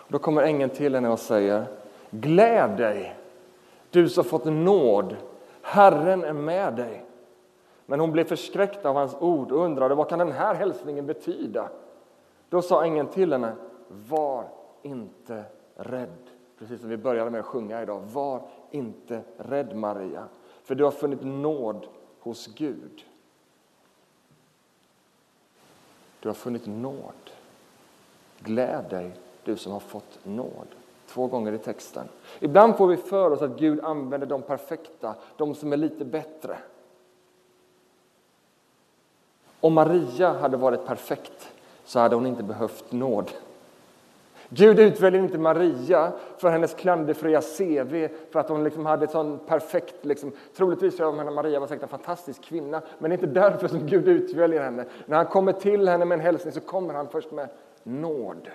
Då 0.08 0.20
kommer 0.20 0.42
ängeln 0.42 0.70
till 0.70 0.96
henne 0.96 1.10
och 1.10 1.20
säger 1.20 1.66
Gläd 2.10 2.78
dig, 2.78 3.16
du 3.90 4.10
som 4.10 4.24
fått 4.24 4.46
nåd, 4.46 5.16
Herren 5.62 6.24
är 6.24 6.34
med 6.34 6.74
dig. 6.74 7.06
Men 7.86 8.00
hon 8.00 8.12
blev 8.12 8.24
förskräckt 8.24 8.86
av 8.86 8.96
hans 8.96 9.16
ord 9.20 9.52
och 9.52 9.66
undrade 9.66 9.96
vad 9.96 10.10
kan 10.10 10.20
den 10.20 10.32
här 10.32 10.56
hälsningen 10.56 11.06
betyda. 11.06 11.70
Då 12.50 12.62
sa 12.62 12.84
ängeln 12.84 13.08
till 13.08 13.32
henne 13.32 13.56
Var 13.88 14.44
inte 14.82 15.44
rädd. 15.76 16.30
Precis 16.60 16.80
som 16.80 16.90
vi 16.90 16.98
började 16.98 17.30
med 17.30 17.40
att 17.40 17.46
sjunga 17.46 17.82
idag. 17.82 18.02
Var 18.02 18.42
inte 18.72 19.22
rädd 19.38 19.76
Maria, 19.76 20.28
för 20.64 20.76
du 20.76 20.84
har 20.84 20.92
funnit 20.92 21.24
nåd 21.24 21.88
hos 22.20 22.48
Gud. 22.48 23.06
Du 26.20 26.30
har 26.30 26.34
funnit 26.34 26.66
nåd. 26.66 27.32
Gläd 28.40 28.86
dig, 28.90 29.12
du 29.44 29.58
som 29.58 29.72
har 29.72 29.80
fått 29.80 30.20
nåd. 30.24 30.68
Två 31.08 31.28
gånger 31.28 31.54
i 31.54 31.58
texten. 31.58 32.08
Ibland 32.40 32.78
får 32.78 32.88
vi 32.88 32.98
för 32.98 33.32
oss 33.32 33.42
att 33.42 33.60
Gud 33.60 33.80
använder 33.80 34.28
de 34.28 34.42
perfekta, 34.42 35.16
de 35.38 35.56
som 35.56 35.74
är 35.74 35.78
lite 35.78 36.06
bättre. 36.06 36.58
Om 39.60 39.74
Maria 39.74 40.34
hade 40.34 40.58
varit 40.58 40.86
perfekt 40.86 41.54
så 41.84 42.00
hade 42.00 42.16
hon 42.16 42.26
inte 42.26 42.44
behövt 42.44 42.92
nåd. 42.92 43.32
Gud 44.50 44.80
utväljer 44.80 45.22
inte 45.22 45.38
Maria 45.38 46.12
för 46.38 46.50
hennes 46.50 46.74
klanderfria 46.74 47.42
CV, 47.42 48.08
för 48.32 48.40
att 48.40 48.50
hon 48.50 48.64
liksom 48.64 48.86
hade 48.86 49.06
ett 49.06 49.12
sån 49.12 49.40
perfekt... 49.40 50.06
Liksom, 50.06 50.32
troligtvis 50.58 51.00
var 51.00 51.32
Maria 51.32 51.60
var 51.60 51.68
säkert 51.68 51.84
en 51.84 51.90
fantastisk 51.90 52.42
kvinna, 52.42 52.82
men 53.00 53.10
det 53.10 53.16
är 53.16 53.18
inte 53.18 53.40
därför 53.40 53.68
som 53.68 53.88
Gud 53.88 54.08
utväljer 54.08 54.64
henne. 54.64 54.86
När 55.06 55.18
han 55.18 55.26
kommer 55.26 55.52
till 55.52 55.88
henne 55.88 56.06
med 56.06 56.16
en 56.16 56.26
hälsning 56.26 56.54
så 56.54 56.60
kommer 56.62 56.94
han 56.94 57.08
först 57.08 57.32
med 57.32 57.50
nåd. 57.84 58.50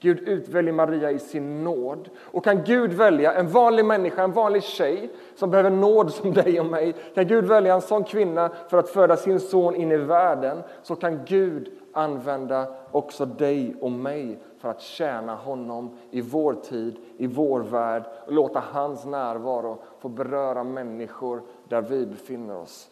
Gud 0.00 0.28
utväljer 0.28 0.72
Maria 0.72 1.10
i 1.10 1.18
sin 1.18 1.64
nåd. 1.64 2.08
Och 2.20 2.44
kan 2.44 2.64
Gud 2.64 2.92
välja 2.92 3.32
en 3.32 3.48
vanlig 3.48 3.84
människa, 3.84 4.22
en 4.22 4.32
vanlig 4.32 4.62
tjej 4.62 5.10
som 5.36 5.50
behöver 5.50 5.70
nåd 5.70 6.12
som 6.12 6.34
dig 6.34 6.60
och 6.60 6.66
mig, 6.66 6.94
kan 7.14 7.26
Gud 7.26 7.44
välja 7.44 7.74
en 7.74 7.80
sån 7.80 8.04
kvinna 8.04 8.50
för 8.68 8.78
att 8.78 8.88
föda 8.88 9.16
sin 9.16 9.40
son 9.40 9.74
in 9.74 9.92
i 9.92 9.96
världen, 9.96 10.62
så 10.82 10.96
kan 10.96 11.20
Gud 11.24 11.68
använda 11.92 12.66
också 12.90 13.26
dig 13.26 13.74
och 13.80 13.92
mig 13.92 14.38
för 14.58 14.68
att 14.68 14.80
tjäna 14.80 15.34
honom 15.34 15.98
i 16.10 16.20
vår 16.20 16.54
tid, 16.54 16.96
i 17.16 17.26
vår 17.26 17.60
värld 17.60 18.04
och 18.26 18.32
låta 18.32 18.62
hans 18.72 19.04
närvaro 19.04 19.78
få 19.98 20.08
beröra 20.08 20.64
människor 20.64 21.42
där 21.68 21.82
vi 21.82 22.06
befinner 22.06 22.56
oss. 22.56 22.90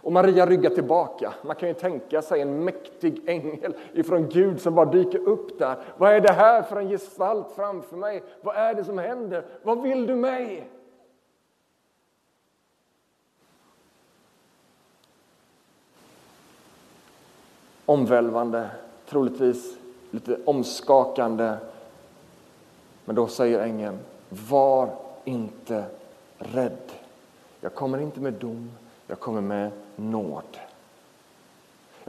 Och 0.00 0.12
Maria 0.12 0.46
ryggar 0.46 0.70
tillbaka. 0.70 1.34
Man 1.42 1.56
kan 1.56 1.68
ju 1.68 1.74
tänka 1.74 2.22
sig 2.22 2.40
en 2.40 2.64
mäktig 2.64 3.22
ängel 3.26 3.74
ifrån 3.92 4.28
Gud 4.28 4.60
som 4.60 4.74
bara 4.74 4.86
dyker 4.86 5.28
upp 5.28 5.58
där. 5.58 5.76
Vad 5.96 6.12
är 6.12 6.20
det 6.20 6.32
här 6.32 6.62
för 6.62 6.76
en 6.76 6.88
gestalt 6.88 7.52
framför 7.52 7.96
mig? 7.96 8.22
Vad 8.40 8.56
är 8.56 8.74
det 8.74 8.84
som 8.84 8.98
händer? 8.98 9.44
Vad 9.62 9.82
vill 9.82 10.06
du 10.06 10.16
mig? 10.16 10.70
Omvälvande, 17.88 18.70
troligtvis 19.08 19.76
lite 20.10 20.38
omskakande. 20.44 21.56
Men 23.04 23.16
då 23.16 23.26
säger 23.26 23.60
ängeln, 23.60 23.98
var 24.28 24.90
inte 25.24 25.84
rädd. 26.38 26.92
Jag 27.60 27.74
kommer 27.74 27.98
inte 27.98 28.20
med 28.20 28.32
dom, 28.32 28.70
jag 29.06 29.20
kommer 29.20 29.40
med 29.40 29.70
nåd. 29.96 30.58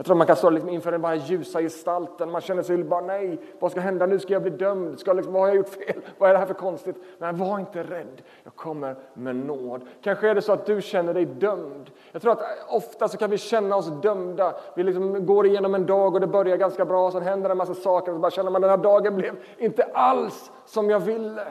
Jag 0.00 0.06
tror 0.06 0.16
man 0.16 0.26
kan 0.26 0.36
stå 0.36 0.50
liksom 0.50 0.70
inför 0.70 0.92
den 0.92 1.00
bara 1.00 1.14
ljusa 1.14 1.60
gestalten. 1.60 2.30
Man 2.30 2.40
känner 2.40 2.62
sig 2.62 2.84
bara 2.84 3.00
nej, 3.00 3.38
vad 3.58 3.70
ska 3.70 3.80
hända 3.80 4.06
nu? 4.06 4.18
Ska 4.18 4.32
jag 4.32 4.42
bli 4.42 4.50
dömd? 4.50 4.98
Ska 4.98 5.12
liksom, 5.12 5.32
vad 5.32 5.42
har 5.42 5.48
jag 5.48 5.56
gjort 5.56 5.68
fel? 5.68 6.00
Vad 6.18 6.28
är 6.28 6.32
det 6.32 6.38
här 6.38 6.46
för 6.46 6.54
konstigt? 6.54 6.96
Men 7.18 7.36
var 7.36 7.58
inte 7.58 7.82
rädd, 7.82 8.22
jag 8.44 8.54
kommer 8.56 8.96
med 9.14 9.36
nåd. 9.36 9.80
Kanske 10.02 10.28
är 10.28 10.34
det 10.34 10.42
så 10.42 10.52
att 10.52 10.66
du 10.66 10.82
känner 10.82 11.14
dig 11.14 11.24
dömd. 11.24 11.90
Jag 12.12 12.22
tror 12.22 12.32
att 12.32 12.42
ofta 12.68 13.08
så 13.08 13.16
kan 13.16 13.30
vi 13.30 13.38
känna 13.38 13.76
oss 13.76 13.90
dömda. 14.02 14.54
Vi 14.76 14.82
liksom 14.82 15.26
går 15.26 15.46
igenom 15.46 15.74
en 15.74 15.86
dag 15.86 16.14
och 16.14 16.20
det 16.20 16.26
börjar 16.26 16.56
ganska 16.56 16.84
bra, 16.84 17.10
sen 17.10 17.22
händer 17.22 17.50
en 17.50 17.56
massa 17.56 17.74
saker 17.74 18.12
och 18.12 18.16
så 18.16 18.20
bara 18.20 18.30
känner 18.30 18.50
man 18.50 18.60
den 18.60 18.70
här 18.70 18.76
dagen 18.76 19.16
blev 19.16 19.36
inte 19.58 19.82
alls 19.82 20.50
som 20.66 20.90
jag 20.90 21.00
ville. 21.00 21.46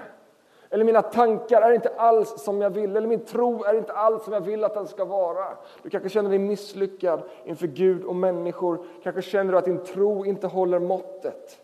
Eller 0.70 0.86
mina 0.86 1.02
tankar 1.02 1.62
är 1.62 1.72
inte 1.72 1.90
alls 1.90 2.44
som 2.44 2.62
jag 2.62 2.70
vill, 2.70 2.98
eller 2.98 3.08
min 3.08 3.26
tro 3.26 3.64
är 3.64 3.74
inte 3.74 3.94
alls 3.94 4.24
som 4.24 4.34
jag 4.34 4.42
vill 4.42 4.64
att 4.64 4.74
den 4.74 4.88
ska 4.88 5.06
vara. 5.06 5.58
Du 5.84 5.90
kanske 5.90 6.10
känner 6.10 6.30
dig 6.30 6.40
misslyckad 6.40 7.22
inför 7.46 7.68
Gud 7.68 8.04
och 8.04 8.16
människor. 8.16 8.86
Kanske 9.04 9.22
känner 9.22 9.52
du 9.52 9.58
att 9.58 9.66
din 9.66 9.84
tro 9.84 10.26
inte 10.26 10.48
håller 10.48 10.80
måttet. 10.80 11.60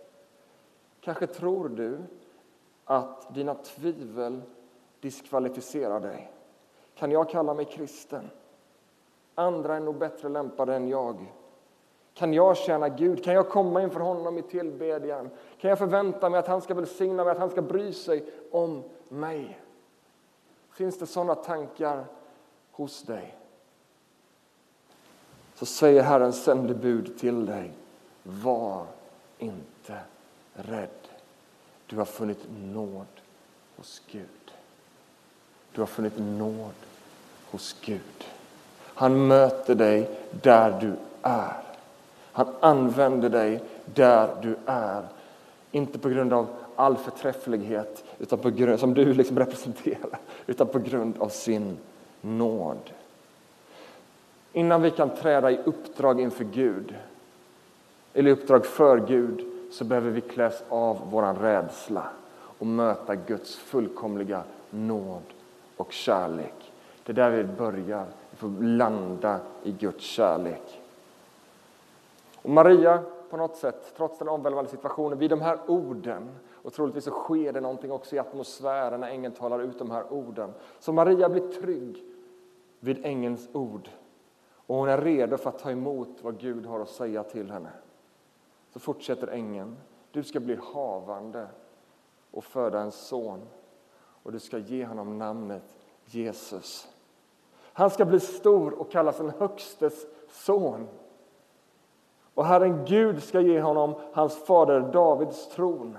Kanske 1.01 1.27
tror 1.27 1.69
du 1.69 1.97
att 2.85 3.33
dina 3.35 3.55
tvivel 3.55 4.41
diskvalificerar 4.99 5.99
dig. 5.99 6.31
Kan 6.95 7.11
jag 7.11 7.29
kalla 7.29 7.53
mig 7.53 7.65
kristen? 7.65 8.29
Andra 9.35 9.75
är 9.75 9.79
nog 9.79 9.95
bättre 9.95 10.29
lämpade 10.29 10.75
än 10.75 10.87
jag. 10.87 11.33
Kan 12.15 12.33
jag 12.33 12.57
tjäna 12.57 12.89
Gud? 12.89 13.23
Kan 13.23 13.33
jag 13.33 13.49
komma 13.49 13.81
inför 13.81 13.99
honom 13.99 14.37
i 14.37 14.41
tillbedjan? 14.41 15.29
Kan 15.61 15.69
jag 15.69 15.77
förvänta 15.77 16.29
mig 16.29 16.39
att 16.39 16.47
han 16.47 16.61
ska 16.61 16.73
välsigna 16.73 17.23
mig, 17.23 17.31
att 17.31 17.37
han 17.37 17.49
ska 17.49 17.61
bry 17.61 17.93
sig 17.93 18.25
om 18.51 18.83
mig? 19.09 19.59
Finns 20.71 20.99
det 20.99 21.05
sådana 21.05 21.35
tankar 21.35 22.05
hos 22.71 23.03
dig? 23.03 23.37
Så 25.55 25.65
säger 25.65 26.03
Herrens 26.03 26.43
sändebud 26.43 27.17
till 27.19 27.45
dig, 27.45 27.71
var 28.23 28.85
inte 29.37 29.99
rädd. 30.53 30.89
Du 31.87 31.97
har 31.97 32.05
funnit 32.05 32.47
nåd 32.73 33.05
hos 33.77 34.01
Gud. 34.11 34.53
Du 35.71 35.81
har 35.81 35.85
funnit 35.85 36.17
nåd 36.17 36.73
hos 37.51 37.75
Gud. 37.81 38.25
Han 38.83 39.27
möter 39.27 39.75
dig 39.75 40.09
där 40.41 40.79
du 40.81 40.95
är. 41.21 41.64
Han 42.35 42.47
använder 42.59 43.29
dig 43.29 43.63
där 43.85 44.29
du 44.41 44.55
är. 44.65 45.03
Inte 45.71 45.99
på 45.99 46.09
grund 46.09 46.33
av 46.33 46.47
all 46.75 46.97
förträfflighet 46.97 48.03
utan 48.19 48.39
på 48.39 48.49
grund, 48.49 48.79
som 48.79 48.93
du 48.93 49.13
liksom 49.13 49.39
representerar, 49.39 50.19
utan 50.47 50.67
på 50.67 50.79
grund 50.79 51.15
av 51.19 51.29
sin 51.29 51.77
nåd. 52.21 52.91
Innan 54.53 54.81
vi 54.81 54.91
kan 54.91 55.09
träda 55.09 55.51
i 55.51 55.59
uppdrag 55.65 56.21
inför 56.21 56.43
Gud, 56.43 56.95
eller 58.13 58.31
uppdrag 58.31 58.65
för 58.65 58.97
Gud, 59.07 59.45
så 59.71 59.83
behöver 59.83 60.11
vi 60.11 60.21
kläs 60.21 60.63
av 60.69 61.01
vår 61.11 61.33
rädsla 61.33 62.03
och 62.37 62.67
möta 62.67 63.15
Guds 63.15 63.55
fullkomliga 63.55 64.43
nåd 64.69 65.23
och 65.77 65.91
kärlek. 65.91 66.71
Det 67.03 67.11
är 67.11 67.15
där 67.15 67.29
vi 67.29 67.43
börjar. 67.43 68.05
Vi 68.31 68.37
får 68.37 68.63
landa 68.63 69.39
i 69.63 69.71
Guds 69.71 70.03
kärlek. 70.03 70.81
Och 72.45 72.51
Maria, 72.51 73.03
på 73.29 73.37
något 73.37 73.55
sätt, 73.55 73.93
trots 73.97 74.17
den 74.17 74.29
omvälvande 74.29 74.69
situationen, 74.69 75.17
vid 75.17 75.29
de 75.29 75.41
här 75.41 75.59
orden, 75.67 76.35
och 76.51 76.73
troligtvis 76.73 77.03
så 77.03 77.11
sker 77.11 77.53
det 77.53 77.61
någonting 77.61 77.91
också 77.91 78.15
i 78.15 78.19
atmosfären 78.19 78.99
när 78.99 79.09
ängeln 79.09 79.33
talar 79.33 79.59
ut 79.59 79.79
de 79.79 79.91
här 79.91 80.13
orden. 80.13 80.53
Så 80.79 80.93
Maria 80.93 81.29
blir 81.29 81.47
trygg 81.47 82.03
vid 82.79 83.05
ängelns 83.05 83.49
ord 83.53 83.89
och 84.65 84.75
hon 84.75 84.89
är 84.89 85.01
redo 85.01 85.37
för 85.37 85.49
att 85.49 85.59
ta 85.59 85.71
emot 85.71 86.09
vad 86.21 86.39
Gud 86.39 86.65
har 86.65 86.79
att 86.79 86.89
säga 86.89 87.23
till 87.23 87.51
henne. 87.51 87.69
Så 88.69 88.79
fortsätter 88.79 89.27
ängeln. 89.27 89.77
Du 90.11 90.23
ska 90.23 90.39
bli 90.39 90.59
havande 90.73 91.47
och 92.31 92.43
föda 92.43 92.79
en 92.79 92.91
son 92.91 93.41
och 94.23 94.31
du 94.31 94.39
ska 94.39 94.57
ge 94.57 94.85
honom 94.85 95.17
namnet 95.17 95.75
Jesus. 96.05 96.87
Han 97.73 97.89
ska 97.89 98.05
bli 98.05 98.19
stor 98.19 98.79
och 98.79 98.91
kallas 98.91 99.19
en 99.19 99.29
högstes 99.29 100.05
son. 100.29 100.87
Och 102.35 102.45
Herren 102.45 102.85
Gud 102.85 103.23
ska 103.23 103.41
ge 103.41 103.61
honom 103.61 103.95
hans 104.13 104.45
fader 104.45 104.79
Davids 104.79 105.49
tron. 105.49 105.97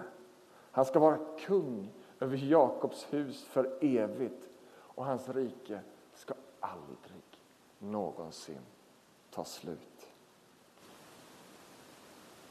Han 0.71 0.85
ska 0.85 0.99
vara 0.99 1.19
kung 1.39 1.89
över 2.21 2.37
Jakobs 2.37 3.07
hus 3.11 3.45
för 3.45 3.71
evigt 3.81 4.49
och 4.79 5.05
hans 5.05 5.29
rike 5.29 5.81
ska 6.15 6.35
aldrig 6.61 7.23
någonsin 7.79 8.59
ta 9.31 9.45
slut. 9.45 10.07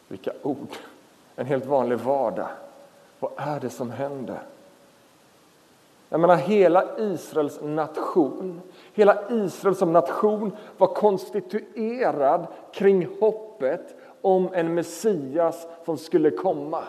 Vilka 0.08 0.32
ord! 0.44 0.78
En 1.36 1.46
helt 1.46 1.66
vanlig 1.66 1.98
vardag. 1.98 2.50
Vad 3.20 3.32
är 3.36 3.60
det 3.60 3.70
som 3.70 3.92
händer? 3.92 4.44
Jag 6.16 6.20
menar, 6.20 6.36
hela 6.36 6.84
Israels 6.98 7.60
nation, 7.62 8.62
hela 8.94 9.18
Israel 9.30 9.76
som 9.76 9.94
nation 9.94 10.52
var 10.78 10.88
konstituerad 10.88 12.48
kring 12.74 13.08
hoppet 13.20 13.96
om 14.22 14.50
en 14.54 14.74
Messias 14.74 15.68
som 15.86 15.98
skulle 15.98 16.30
komma. 16.32 16.84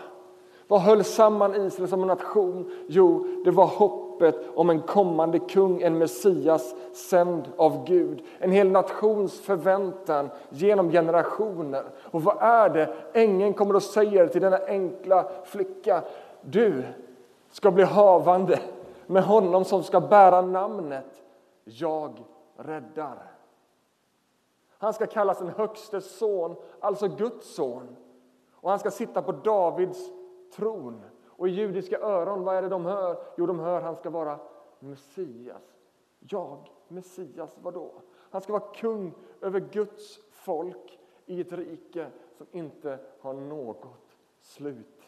Vad 0.67 0.81
höll 0.81 1.03
samman 1.03 1.55
Israel 1.55 1.89
som 1.89 2.01
en 2.01 2.07
nation? 2.07 2.71
Jo, 2.87 3.27
det 3.45 3.51
var 3.51 3.65
hoppet 3.65 4.35
om 4.55 4.69
en 4.69 4.81
kommande 4.81 5.39
kung, 5.39 5.81
en 5.81 5.97
Messias 5.97 6.75
sänd 6.93 7.43
av 7.57 7.85
Gud. 7.85 8.23
En 8.39 8.51
hel 8.51 8.71
nations 8.71 9.39
förväntan 9.39 10.29
genom 10.49 10.91
generationer. 10.91 11.83
Och 12.03 12.23
vad 12.23 12.37
är 12.39 12.69
det 12.69 12.93
ängeln 13.13 13.53
kommer 13.53 13.75
och 13.75 13.83
säger 13.83 14.27
till 14.27 14.41
denna 14.41 14.59
enkla 14.67 15.25
flicka? 15.45 16.01
Du 16.41 16.83
ska 17.51 17.71
bli 17.71 17.83
havande 17.83 18.59
med 19.07 19.23
honom 19.23 19.65
som 19.65 19.83
ska 19.83 20.01
bära 20.01 20.41
namnet 20.41 21.23
Jag 21.63 22.23
räddar. 22.55 23.31
Han 24.77 24.93
ska 24.93 25.07
kallas 25.07 25.39
den 25.39 25.49
högste 25.49 26.01
son, 26.01 26.55
alltså 26.79 27.07
Guds 27.07 27.55
son. 27.55 27.95
Och 28.53 28.69
han 28.69 28.79
ska 28.79 28.91
sitta 28.91 29.21
på 29.21 29.31
Davids 29.31 30.11
tron. 30.55 31.01
Och 31.25 31.47
i 31.47 31.51
judiska 31.51 31.99
öron, 31.99 32.43
vad 32.43 32.55
är 32.55 32.61
det 32.61 32.69
de 32.69 32.85
hör? 32.85 33.23
Jo, 33.37 33.45
de 33.45 33.59
hör 33.59 33.81
han 33.81 33.95
ska 33.95 34.09
vara 34.09 34.39
Messias. 34.79 35.61
Jag, 36.19 36.71
Messias, 36.87 37.57
vadå? 37.61 37.91
Han 38.29 38.41
ska 38.41 38.53
vara 38.53 38.73
kung 38.73 39.13
över 39.41 39.59
Guds 39.59 40.19
folk, 40.31 40.99
i 41.25 41.41
ett 41.41 41.51
rike 41.51 42.11
som 42.37 42.47
inte 42.51 42.99
har 43.21 43.33
något 43.33 44.17
slut. 44.41 45.03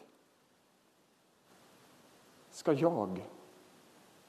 Ska 2.50 2.72
jag 2.72 3.20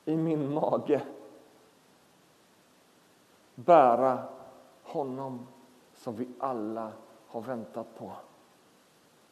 i 0.06 0.16
min 0.16 0.54
mage 0.54 1.02
bära 3.56 4.20
honom 4.84 5.48
som 5.96 6.16
vi 6.16 6.28
alla 6.40 6.92
har 7.28 7.42
väntat 7.42 7.88
på? 7.98 8.12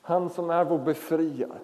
Han 0.01 0.29
som 0.29 0.49
är 0.49 0.65
vår 0.65 0.77
befriare. 0.77 1.59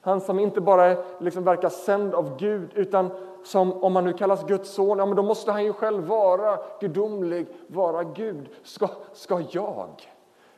Han 0.00 0.20
som 0.20 0.38
inte 0.38 0.60
bara 0.60 1.04
liksom 1.18 1.44
verkar 1.44 1.68
sänd 1.68 2.14
av 2.14 2.36
Gud 2.36 2.70
utan 2.74 3.10
som, 3.44 3.84
om 3.84 3.96
han 3.96 4.04
nu 4.04 4.12
kallas 4.12 4.46
Guds 4.46 4.70
son, 4.70 4.98
ja, 4.98 5.06
men 5.06 5.16
då 5.16 5.22
måste 5.22 5.52
han 5.52 5.64
ju 5.64 5.72
själv 5.72 6.04
vara 6.04 6.58
gudomlig, 6.80 7.46
vara 7.66 8.04
Gud. 8.04 8.48
Ska, 8.62 8.88
ska 9.12 9.42
jag? 9.50 9.88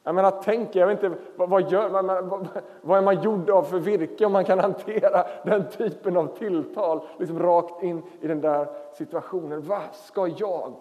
Jag 0.07 0.15
menar, 0.15 0.41
tänk, 0.45 0.77
jag 0.77 0.87
vet 0.87 1.03
inte, 1.03 1.19
vad, 1.37 1.49
vad, 1.49 1.71
gör, 1.71 1.89
vad, 1.89 2.49
vad 2.81 2.99
är 2.99 3.03
man 3.03 3.23
gjord 3.23 3.51
av 3.51 3.63
för 3.63 3.79
virke 3.79 4.25
om 4.27 4.33
man 4.33 4.45
kan 4.45 4.59
hantera 4.59 5.27
den 5.45 5.71
typen 5.71 6.17
av 6.17 6.27
tilltal 6.27 7.01
liksom 7.19 7.39
rakt 7.39 7.83
in 7.83 8.03
i 8.21 8.27
den 8.27 8.41
där 8.41 8.67
situationen? 8.93 9.63
Vad 9.63 9.83
ska 9.93 10.27
jag? 10.27 10.73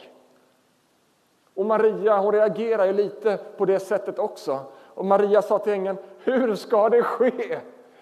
Och 1.54 1.66
Maria 1.66 2.18
hon 2.18 2.32
reagerar 2.32 2.86
ju 2.86 2.94
lite 2.94 3.40
på 3.58 3.66
det 3.66 3.80
sättet 3.80 4.20
också. 4.20 4.60
Och 4.94 5.06
Maria 5.06 5.42
sa 5.42 5.60
till 5.60 5.74
ängeln, 5.74 5.98
hur 6.18 6.56
ska 6.56 6.90
det 6.90 7.04
ske? 7.04 7.60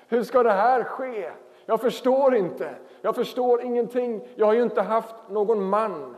Hur 0.08 0.24
ska 0.24 0.44
det 0.44 0.52
här 0.52 0.84
ske? 0.84 1.32
Jag 1.66 1.82
förstår 1.82 2.36
inte. 2.36 2.70
Jag 3.02 3.16
förstår 3.16 3.62
ingenting. 3.62 4.28
Jag 4.36 4.46
har 4.46 4.54
ju 4.54 4.64
inte 4.64 4.82
haft 4.82 5.16
någon 5.30 5.64
man. 5.64 6.16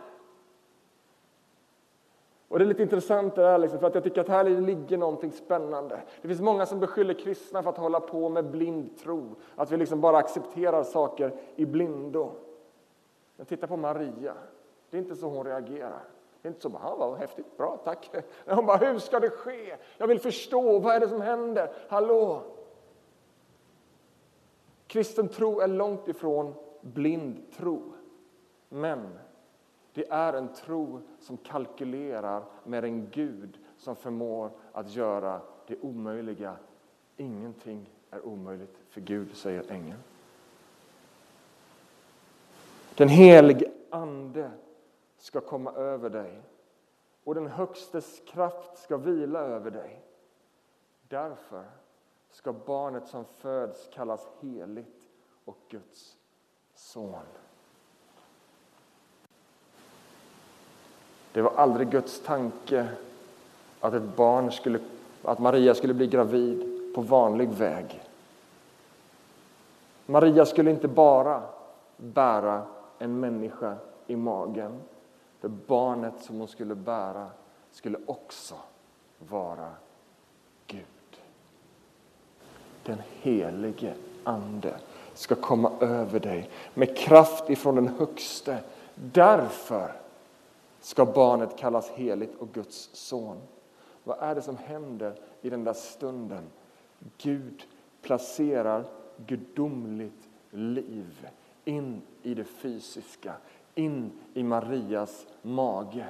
Och 2.54 2.60
Det 2.60 2.66
är 2.66 2.68
lite 2.68 2.84
intressant 2.84 3.36
det 3.36 3.42
där, 3.42 3.58
liksom, 3.58 3.80
för 3.80 3.88
att 3.88 3.96
jag 3.96 4.04
tycker 4.04 4.22
att 4.22 4.28
här 4.28 4.44
ligger 4.44 4.98
någonting 4.98 5.32
spännande. 5.32 6.02
Det 6.22 6.28
finns 6.28 6.42
många 6.42 6.66
som 6.66 6.80
beskyller 6.80 7.14
kristna 7.14 7.64
för 7.64 7.70
att 7.70 7.78
hålla 7.78 8.00
på 8.00 8.30
med 8.30 8.52
blind 8.52 8.98
tro. 8.98 9.36
Att 9.56 9.72
vi 9.72 9.78
liksom 9.78 10.02
bara 10.02 10.18
accepterar 10.18 10.84
saker 10.84 11.34
i 11.56 11.66
blindo. 11.66 12.32
Men 13.36 13.46
titta 13.46 13.68
på 13.68 13.78
Maria. 13.78 14.34
Det 14.90 14.98
är 14.98 15.02
inte 15.02 15.16
så 15.16 15.28
hon 15.28 15.46
reagerar. 15.46 16.04
Det 16.42 16.48
är 16.48 16.50
inte 16.50 16.62
så 16.62 16.70
bara, 16.70 16.96
vad 16.96 17.18
häftigt, 17.18 17.58
bra, 17.58 17.78
tack. 17.84 18.10
Hon 18.46 18.66
bara, 18.66 18.78
hur 18.78 19.00
ska 19.00 19.20
det 19.20 19.30
ske? 19.30 19.76
Jag 19.98 20.08
vill 20.08 20.20
förstå, 20.20 20.80
vad 20.80 20.96
är 20.96 21.00
det 21.00 21.10
som 21.10 21.22
händer? 21.22 21.74
Hallå? 21.90 22.42
Kristen 24.88 25.28
tro 25.28 25.60
är 25.60 25.68
långt 25.68 26.08
ifrån 26.08 26.54
blind 26.82 27.52
tro. 27.58 27.94
Men 28.70 29.20
det 29.94 30.10
är 30.10 30.34
en 30.34 30.54
tro 30.54 31.02
som 31.20 31.38
kalkylerar 31.38 32.44
med 32.64 32.84
en 32.84 33.10
Gud 33.10 33.60
som 33.78 33.96
förmår 33.96 34.52
att 34.72 34.90
göra 34.90 35.42
det 35.68 35.80
omöjliga. 35.82 36.58
Ingenting 37.18 37.90
är 38.10 38.26
omöjligt 38.26 38.78
för 38.90 39.02
Gud, 39.02 39.36
säger 39.36 39.72
ängeln. 39.72 40.00
Den 42.96 43.10
helige 43.10 43.72
Ande 43.90 44.52
ska 45.18 45.42
komma 45.42 45.72
över 45.72 46.10
dig 46.10 46.42
och 47.24 47.36
den 47.36 47.48
Högstes 47.48 48.22
kraft 48.28 48.78
ska 48.78 48.98
vila 48.98 49.40
över 49.40 49.72
dig. 49.72 50.02
Därför 51.08 51.66
ska 52.30 52.54
barnet 52.54 53.08
som 53.08 53.26
föds 53.26 53.90
kallas 53.94 54.28
heligt 54.42 55.10
och 55.46 55.58
Guds 55.70 56.18
son. 56.74 57.26
Det 61.34 61.42
var 61.42 61.52
aldrig 61.56 61.90
Guds 61.90 62.20
tanke 62.20 62.88
att 63.80 63.94
ett 63.94 64.16
barn 64.16 64.52
skulle, 64.52 64.80
att 65.24 65.40
Maria 65.40 65.76
skulle 65.76 65.94
bli 65.94 66.08
gravid 66.08 66.70
på 66.96 67.02
vanlig 67.02 67.50
väg. 67.50 68.04
Maria 70.06 70.46
skulle 70.46 70.72
inte 70.72 70.88
bara 70.88 71.42
bära 71.98 72.62
en 73.00 73.20
människa 73.20 73.76
i 74.08 74.16
magen. 74.16 74.80
Det 75.42 75.50
barnet 75.50 76.14
som 76.20 76.40
hon 76.40 76.48
skulle 76.48 76.76
bära 76.76 77.28
skulle 77.72 77.98
också 78.06 78.56
vara 79.30 79.72
Gud. 80.68 80.80
Den 82.84 83.02
helige 83.22 83.94
Ande 84.24 84.76
ska 85.14 85.36
komma 85.36 85.72
över 85.80 86.20
dig 86.20 86.50
med 86.74 86.98
kraft 86.98 87.50
ifrån 87.50 87.76
den 87.76 87.88
högste. 87.88 88.60
Därför 88.96 90.03
ska 90.84 91.06
barnet 91.06 91.58
kallas 91.58 91.90
heligt 91.90 92.36
och 92.40 92.54
Guds 92.54 92.90
son. 92.94 93.38
Vad 94.04 94.18
är 94.20 94.36
det 94.36 94.42
som 94.42 94.58
händer 94.58 95.16
i 95.42 95.50
den 95.50 95.64
där 95.64 95.74
stunden? 95.74 96.44
Gud 97.18 97.64
placerar 98.02 98.86
gudomligt 99.18 100.30
liv 100.50 101.30
in 101.66 102.02
i 102.24 102.34
det 102.34 102.44
fysiska, 102.44 103.34
in 103.76 104.12
i 104.34 104.44
Marias 104.44 105.26
mage. 105.42 106.06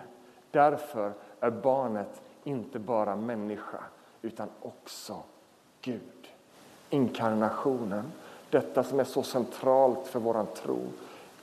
Därför 0.51 1.13
är 1.39 1.51
barnet 1.51 2.21
inte 2.43 2.79
bara 2.79 3.15
människa, 3.15 3.83
utan 4.21 4.49
också 4.61 5.23
Gud. 5.81 6.27
Inkarnationen, 6.89 8.11
detta 8.49 8.83
som 8.83 8.99
är 8.99 9.03
så 9.03 9.23
centralt 9.23 10.07
för 10.07 10.19
vår 10.19 10.45
tro. 10.45 10.79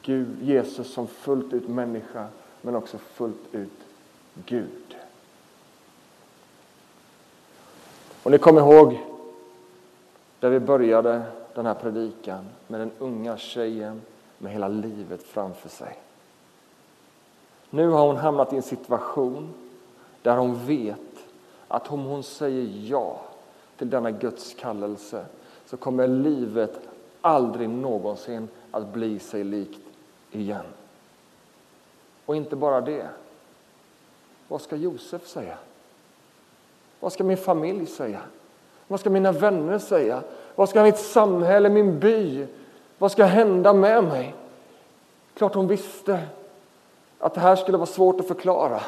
Gud, 0.02 0.42
Jesus 0.42 0.92
som 0.94 1.06
fullt 1.06 1.52
ut 1.52 1.68
människa, 1.68 2.26
men 2.62 2.76
också 2.76 2.98
fullt 2.98 3.54
ut 3.54 3.78
Gud. 4.34 4.96
Och 8.22 8.30
ni 8.30 8.38
kommer 8.38 8.60
ihåg 8.60 9.00
där 10.40 10.50
vi 10.50 10.60
började 10.60 11.22
den 11.54 11.66
här 11.66 11.74
predikan 11.74 12.44
med 12.66 12.80
den 12.80 12.90
unga 12.98 13.36
tjejen 13.36 14.02
med 14.38 14.52
hela 14.52 14.68
livet 14.68 15.22
framför 15.22 15.68
sig. 15.68 15.98
Nu 17.70 17.88
har 17.88 18.06
hon 18.06 18.16
hamnat 18.16 18.52
i 18.52 18.56
en 18.56 18.62
situation 18.62 19.54
där 20.22 20.36
hon 20.36 20.66
vet 20.66 21.00
att 21.68 21.90
om 21.90 22.04
hon 22.04 22.22
säger 22.22 22.90
ja 22.90 23.20
till 23.76 23.90
denna 23.90 24.10
Guds 24.10 24.54
kallelse 24.54 25.26
så 25.66 25.76
kommer 25.76 26.08
livet 26.08 26.80
aldrig 27.20 27.68
någonsin 27.68 28.48
att 28.70 28.92
bli 28.92 29.18
sig 29.18 29.44
likt 29.44 29.80
igen. 30.30 30.64
Och 32.30 32.36
inte 32.36 32.56
bara 32.56 32.80
det. 32.80 33.08
Vad 34.48 34.60
ska 34.60 34.76
Josef 34.76 35.26
säga? 35.26 35.56
Vad 37.00 37.12
ska 37.12 37.24
min 37.24 37.36
familj 37.36 37.86
säga? 37.86 38.20
Vad 38.88 39.00
ska 39.00 39.10
mina 39.10 39.32
vänner 39.32 39.78
säga? 39.78 40.22
Vad 40.54 40.68
ska 40.68 40.82
mitt 40.82 40.98
samhälle, 40.98 41.68
min 41.68 42.00
by? 42.00 42.46
Vad 42.98 43.12
ska 43.12 43.24
hända 43.24 43.72
med 43.72 44.04
mig? 44.04 44.34
Klart 45.34 45.54
hon 45.54 45.66
visste 45.66 46.20
att 47.18 47.34
det 47.34 47.40
här 47.40 47.56
skulle 47.56 47.78
vara 47.78 47.86
svårt 47.86 48.20
att 48.20 48.28
förklara. 48.28 48.82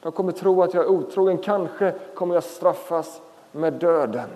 De 0.00 0.12
kommer 0.12 0.32
tro 0.32 0.62
att 0.62 0.74
jag 0.74 0.84
är 0.84 0.88
otrogen. 0.88 1.38
Kanske 1.38 1.94
kommer 2.14 2.34
jag 2.34 2.44
straffas 2.44 3.20
med 3.52 3.72
döden. 3.72 4.28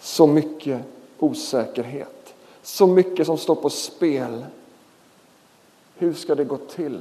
Så 0.00 0.26
mycket 0.26 0.82
osäkerhet, 1.18 2.34
så 2.62 2.86
mycket 2.86 3.26
som 3.26 3.38
står 3.38 3.54
på 3.54 3.70
spel. 3.70 4.44
Hur 5.98 6.12
ska 6.12 6.34
det 6.34 6.44
gå 6.44 6.56
till? 6.56 7.00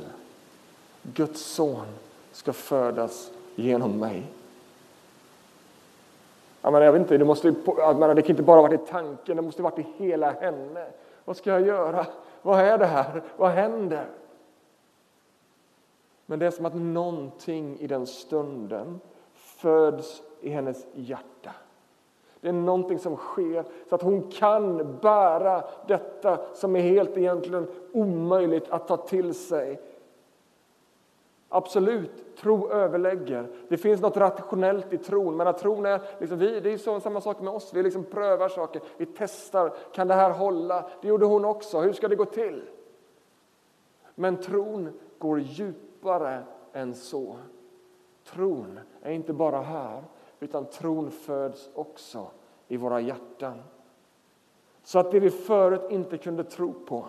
Guds 1.02 1.42
son 1.42 1.86
ska 2.32 2.54
födas 2.54 3.32
genom 3.56 4.00
mig. 4.00 4.24
Jag, 6.62 6.74
menar, 6.74 6.86
jag 6.86 6.92
vet 6.92 7.02
inte, 7.02 7.18
det, 7.18 7.26
måste, 7.26 7.56
jag 7.66 8.00
menar, 8.00 8.16
det 8.16 8.22
kan 8.22 8.30
inte 8.30 8.44
bara 8.44 8.62
ha 8.62 8.68
varit 8.68 8.82
i 8.82 8.86
tanken, 8.92 9.36
det 9.36 9.42
måste 9.42 9.62
ha 9.62 9.70
varit 9.70 9.86
i 9.86 9.92
hela 9.98 10.32
henne. 10.32 10.88
Vad 11.26 11.38
ska 11.38 11.50
jag 11.50 11.62
göra? 11.62 12.06
Vad 12.42 12.60
är 12.60 12.78
det 12.78 12.86
här? 12.86 13.24
Vad 13.38 13.52
händer? 13.52 14.06
Men 16.26 16.40
det 16.40 16.46
är 16.46 16.52
som 16.52 16.66
att 16.66 16.76
någonting 16.76 17.80
i 17.80 17.88
den 17.88 18.08
stunden 18.08 19.00
föds 19.34 20.22
i 20.42 20.50
hennes 20.50 20.86
hjärta. 20.94 21.52
Det 22.48 22.52
är 22.52 22.54
någonting 22.54 23.00
som 23.00 23.16
sker 23.16 23.66
så 23.90 23.96
att 23.96 24.02
hon 24.02 24.32
kan 24.32 24.98
bära 25.02 25.64
detta 25.88 26.40
som 26.54 26.76
är 26.76 26.80
helt 26.80 27.18
egentligen 27.18 27.68
omöjligt 27.94 28.70
att 28.70 28.88
ta 28.88 28.98
till 28.98 29.34
sig. 29.34 29.82
Absolut, 31.50 32.38
tro 32.38 32.72
överlägger. 32.72 33.48
Det 33.68 33.78
finns 33.78 34.02
något 34.02 34.18
rationellt 34.18 34.94
i 34.94 34.98
tron, 34.98 35.38
men 35.38 35.48
att 35.48 35.58
tron 35.58 35.86
är, 35.86 36.02
liksom, 36.20 36.38
vi, 36.38 36.60
det 36.60 36.74
är 36.74 36.78
så, 36.78 37.00
samma 37.00 37.22
sak 37.22 37.42
med 37.42 37.54
oss. 37.54 37.74
Vi 37.74 37.84
liksom 37.84 38.04
prövar 38.04 38.50
saker, 38.50 38.82
vi 38.98 39.06
testar. 39.06 39.74
Kan 39.94 40.08
det 40.08 40.14
här 40.14 40.32
hålla? 40.32 40.90
Det 41.02 41.08
gjorde 41.08 41.26
hon 41.26 41.46
också. 41.46 41.80
Hur 41.80 41.94
ska 41.94 42.08
det 42.08 42.16
gå 42.16 42.26
till? 42.26 42.62
Men 44.16 44.38
tron 44.38 45.00
går 45.18 45.40
djupare 45.40 46.44
än 46.74 46.96
så. 46.96 47.36
Tron 48.26 48.80
är 49.02 49.12
inte 49.12 49.34
bara 49.34 49.62
här, 49.62 50.04
utan 50.40 50.66
tron 50.66 51.12
föds 51.12 51.70
också 51.74 52.28
i 52.68 52.78
våra 52.78 53.02
hjärtan. 53.02 53.64
Så 54.84 55.00
att 55.00 55.12
det 55.12 55.20
vi 55.20 55.30
förut 55.30 55.82
inte 55.90 56.18
kunde 56.18 56.44
tro 56.44 56.74
på, 56.74 57.06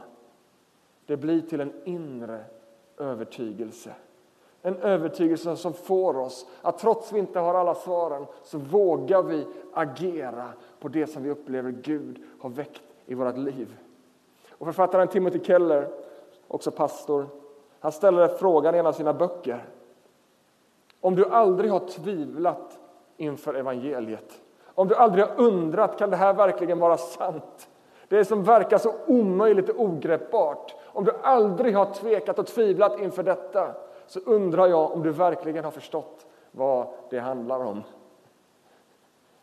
det 1.07 1.17
blir 1.17 1.41
till 1.41 1.61
en 1.61 1.73
inre 1.85 2.45
övertygelse. 2.99 3.93
En 4.63 4.77
övertygelse 4.77 5.57
som 5.57 5.73
får 5.73 6.17
oss 6.17 6.47
att 6.63 6.79
trots 6.79 7.13
vi 7.13 7.19
inte 7.19 7.39
har 7.39 7.55
alla 7.55 7.75
svaren 7.75 8.27
så 8.43 8.59
vågar 8.59 9.23
vi 9.23 9.47
agera 9.73 10.53
på 10.81 10.89
det 10.89 11.07
som 11.07 11.23
vi 11.23 11.31
upplever 11.31 11.71
Gud 11.71 12.23
har 12.41 12.51
väckt 12.51 12.83
i 13.07 13.15
vårt 13.15 13.37
liv. 13.37 13.77
Och 14.51 14.67
författaren 14.67 15.09
Timothy 15.09 15.41
Keller, 15.45 15.89
också 16.49 16.71
pastor, 16.71 17.27
han 17.81 17.93
ställer 17.93 18.29
frågan 18.29 18.75
i 18.75 18.79
en 18.79 18.87
av 18.87 18.93
sina 18.93 19.13
böcker. 19.13 19.69
Om 21.01 21.15
du 21.15 21.27
aldrig 21.27 21.71
har 21.71 21.89
tvivlat 21.89 22.79
inför 23.17 23.55
evangeliet, 23.55 24.41
om 24.79 24.89
du 24.89 24.95
aldrig 24.95 25.25
har 25.25 25.41
undrat, 25.41 25.99
kan 25.99 26.11
det 26.11 26.17
här 26.17 26.35
verkligen 26.35 26.79
vara 26.79 26.97
sant? 26.97 27.69
Det 28.09 28.25
som 28.25 28.45
verkar 28.45 28.79
så 28.79 28.95
omöjligt 29.07 29.69
och 29.69 29.81
ogreppbart. 29.81 30.75
Om 30.85 31.05
du 31.05 31.13
aldrig 31.23 31.77
har 31.77 31.95
tvekat 31.95 32.39
och 32.39 32.47
tvivlat 32.47 33.01
inför 33.01 33.23
detta 33.23 33.75
så 34.07 34.21
undrar 34.21 34.67
jag 34.67 34.93
om 34.93 35.03
du 35.03 35.11
verkligen 35.11 35.65
har 35.65 35.71
förstått 35.71 36.27
vad 36.51 36.87
det 37.11 37.19
handlar 37.19 37.61
om. 37.61 37.83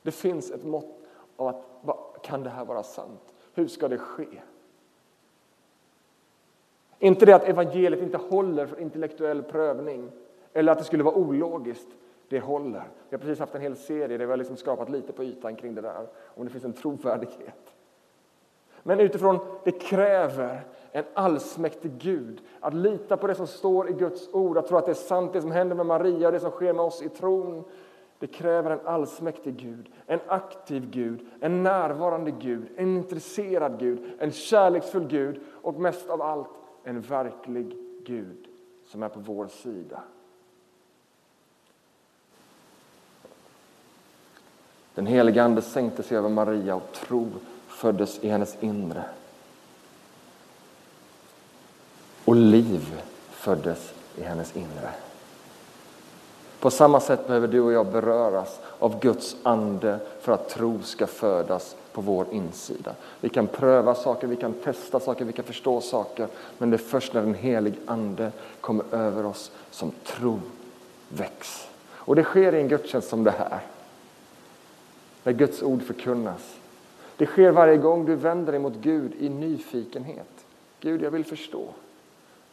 Det 0.02 0.12
finns 0.12 0.52
ett 0.52 0.64
mått 0.64 1.00
av 1.36 1.48
att 1.48 2.22
kan 2.22 2.44
det 2.44 2.50
här 2.50 2.66
vara 2.66 2.84
sant? 2.84 3.34
Hur 3.54 3.68
ska 3.68 3.88
det 3.88 3.98
ske? 3.98 4.28
Inte 7.00 7.26
det 7.26 7.36
att 7.36 7.44
evangeliet 7.44 8.04
inte 8.04 8.18
håller 8.18 8.66
för 8.66 8.80
intellektuell 8.80 9.44
prövning 9.44 10.12
eller 10.54 10.72
att 10.72 10.78
det 10.78 10.84
skulle 10.84 11.04
vara 11.04 11.16
ologiskt. 11.16 11.88
Det 12.30 12.40
håller. 12.40 12.84
Vi 13.10 13.16
har 13.16 13.18
precis 13.18 13.40
haft 13.40 13.56
en 13.56 13.62
hel 13.62 13.76
serie 13.76 14.18
där 14.18 14.26
vi 14.26 14.32
har 14.32 14.38
liksom 14.38 14.58
skapat 14.58 14.90
lite 14.90 15.14
på 15.14 15.24
ytan 15.24 15.56
kring 15.56 15.76
det 15.76 15.82
där, 15.82 16.08
om 16.26 16.46
det 16.46 16.52
finns 16.52 16.66
en 16.66 16.74
trovärdighet. 16.74 17.74
Men 18.84 19.00
utifrån, 19.00 19.40
det 19.64 19.72
kräver 19.72 20.62
en 20.92 21.04
allsmäktig 21.14 21.92
Gud. 21.98 22.42
Att 22.60 22.74
lita 22.74 23.18
på 23.18 23.28
det 23.28 23.36
som 23.36 23.48
står 23.48 23.90
i 23.90 23.94
Guds 23.94 24.34
ord, 24.34 24.58
att 24.58 24.68
tro 24.68 24.78
att 24.78 24.86
det 24.86 24.92
är 24.92 24.94
sant 24.94 25.34
det 25.34 25.42
som 25.42 25.52
händer 25.52 25.76
med 25.76 25.86
Maria 25.86 26.28
och 26.28 26.34
det 26.34 26.40
som 26.40 26.52
sker 26.52 26.74
med 26.74 26.86
oss 26.86 27.02
i 27.02 27.10
tron. 27.10 27.64
Det 28.20 28.28
kräver 28.28 28.72
en 28.72 28.80
allsmäktig 28.86 29.58
Gud, 29.58 29.92
en 30.06 30.20
aktiv 30.28 30.90
Gud, 30.90 31.26
en 31.40 31.64
närvarande 31.64 32.32
Gud, 32.32 32.68
en 32.76 32.96
intresserad 32.96 33.80
Gud, 33.80 34.12
en 34.20 34.32
kärleksfull 34.32 35.08
Gud 35.08 35.42
och 35.62 35.80
mest 35.80 36.10
av 36.10 36.22
allt 36.22 36.50
en 36.84 37.02
verklig 37.02 37.78
Gud 38.06 38.48
som 38.84 39.04
är 39.04 39.10
på 39.10 39.20
vår 39.20 39.48
sida. 39.48 40.04
Den 44.96 45.08
helige 45.08 45.44
Ande 45.44 45.62
sänkte 45.62 46.04
sig 46.04 46.18
över 46.18 46.30
Maria 46.30 46.76
och 46.76 46.92
tro 46.94 47.28
föddes 47.68 48.20
i 48.20 48.30
hennes 48.30 48.56
inre. 48.60 49.04
Och 52.26 52.36
liv 52.36 53.02
föddes 53.32 53.94
i 54.18 54.24
hennes 54.24 54.56
inre. 54.56 54.90
På 56.60 56.72
samma 56.72 57.00
sätt 57.00 57.28
behöver 57.28 57.48
du 57.48 57.62
och 57.62 57.74
jag 57.74 57.92
beröras 57.92 58.60
av 58.80 59.00
Guds 59.00 59.36
ande 59.44 60.00
för 60.22 60.32
att 60.32 60.50
tro 60.50 60.82
ska 60.84 61.08
födas 61.08 61.76
på 61.92 62.02
vår 62.02 62.26
insida. 62.32 62.96
Vi 63.20 63.30
kan 63.30 63.48
pröva 63.48 63.96
saker, 63.96 64.28
vi 64.28 64.36
kan 64.36 64.54
testa 64.54 65.00
saker, 65.00 65.26
vi 65.26 65.34
kan 65.34 65.46
förstå 65.46 65.82
saker. 65.82 66.28
Men 66.58 66.70
det 66.70 66.76
är 66.76 66.78
först 66.78 67.14
när 67.14 67.22
den 67.22 67.34
helige 67.34 67.78
ande 67.86 68.32
kommer 68.62 68.86
över 68.92 69.26
oss 69.26 69.52
som 69.72 69.92
tro 70.04 70.40
väcks. 71.10 71.68
Och 71.88 72.16
det 72.16 72.24
sker 72.24 72.56
i 72.56 72.62
en 72.62 72.68
gudstjänst 72.68 73.10
som 73.10 73.24
det 73.24 73.32
här. 73.32 73.60
När 75.26 75.34
Guds 75.34 75.64
ord 75.64 75.82
förkunnas. 75.82 76.60
Det 77.18 77.26
sker 77.26 77.52
varje 77.52 77.78
gång 77.78 78.06
du 78.06 78.16
vänder 78.16 78.52
dig 78.52 78.62
mot 78.62 78.76
Gud 78.76 79.14
i 79.20 79.30
nyfikenhet. 79.30 80.46
Gud, 80.80 81.02
jag 81.02 81.12
vill 81.12 81.26
förstå. 81.26 81.68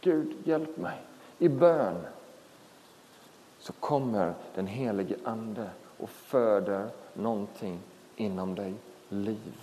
Gud, 0.01 0.35
hjälp 0.45 0.77
mig. 0.77 0.99
I 1.39 1.49
bön 1.49 1.97
så 3.59 3.73
kommer 3.73 4.35
den 4.55 4.67
helige 4.67 5.17
Ande 5.25 5.71
och 5.99 6.11
föder 6.11 6.89
någonting 7.15 7.79
inom 8.17 8.55
dig, 8.55 8.75
liv 9.09 9.61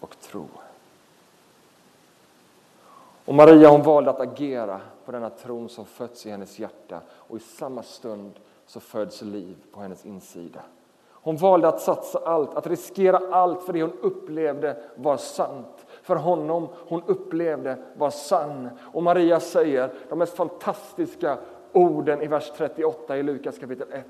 och 0.00 0.20
tro. 0.20 0.46
Och 3.24 3.34
Maria 3.34 3.68
hon 3.68 3.82
valde 3.82 4.10
att 4.10 4.20
agera 4.20 4.80
på 5.04 5.12
denna 5.12 5.30
tron 5.30 5.68
som 5.68 5.84
fötts 5.86 6.26
i 6.26 6.30
hennes 6.30 6.58
hjärta 6.58 7.00
och 7.10 7.36
i 7.36 7.40
samma 7.40 7.82
stund 7.82 8.32
så 8.66 8.80
föds 8.80 9.22
liv 9.22 9.56
på 9.72 9.80
hennes 9.80 10.06
insida. 10.06 10.62
Hon 11.22 11.36
valde 11.36 11.68
att 11.68 11.80
satsa 11.80 12.18
allt, 12.18 12.54
att 12.54 12.66
riskera 12.66 13.20
allt 13.30 13.62
för 13.62 13.72
det 13.72 13.82
hon 13.82 13.98
upplevde 14.00 14.82
var 14.94 15.16
sant. 15.16 15.86
För 16.02 16.16
honom 16.16 16.68
hon 16.88 17.02
upplevde 17.06 17.78
var 17.96 18.10
sann. 18.10 18.68
Och 18.92 19.02
Maria 19.02 19.40
säger 19.40 19.90
de 20.08 20.18
mest 20.18 20.36
fantastiska 20.36 21.38
orden 21.72 22.22
i 22.22 22.26
vers 22.26 22.52
38 22.56 23.16
i 23.16 23.22
Lukas 23.22 23.58
kapitel 23.58 23.92
1. 23.92 24.06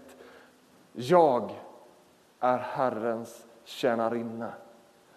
Jag 0.92 1.51
är 2.40 2.59
Herrens 2.59 3.47
tjänarinna. 3.64 4.53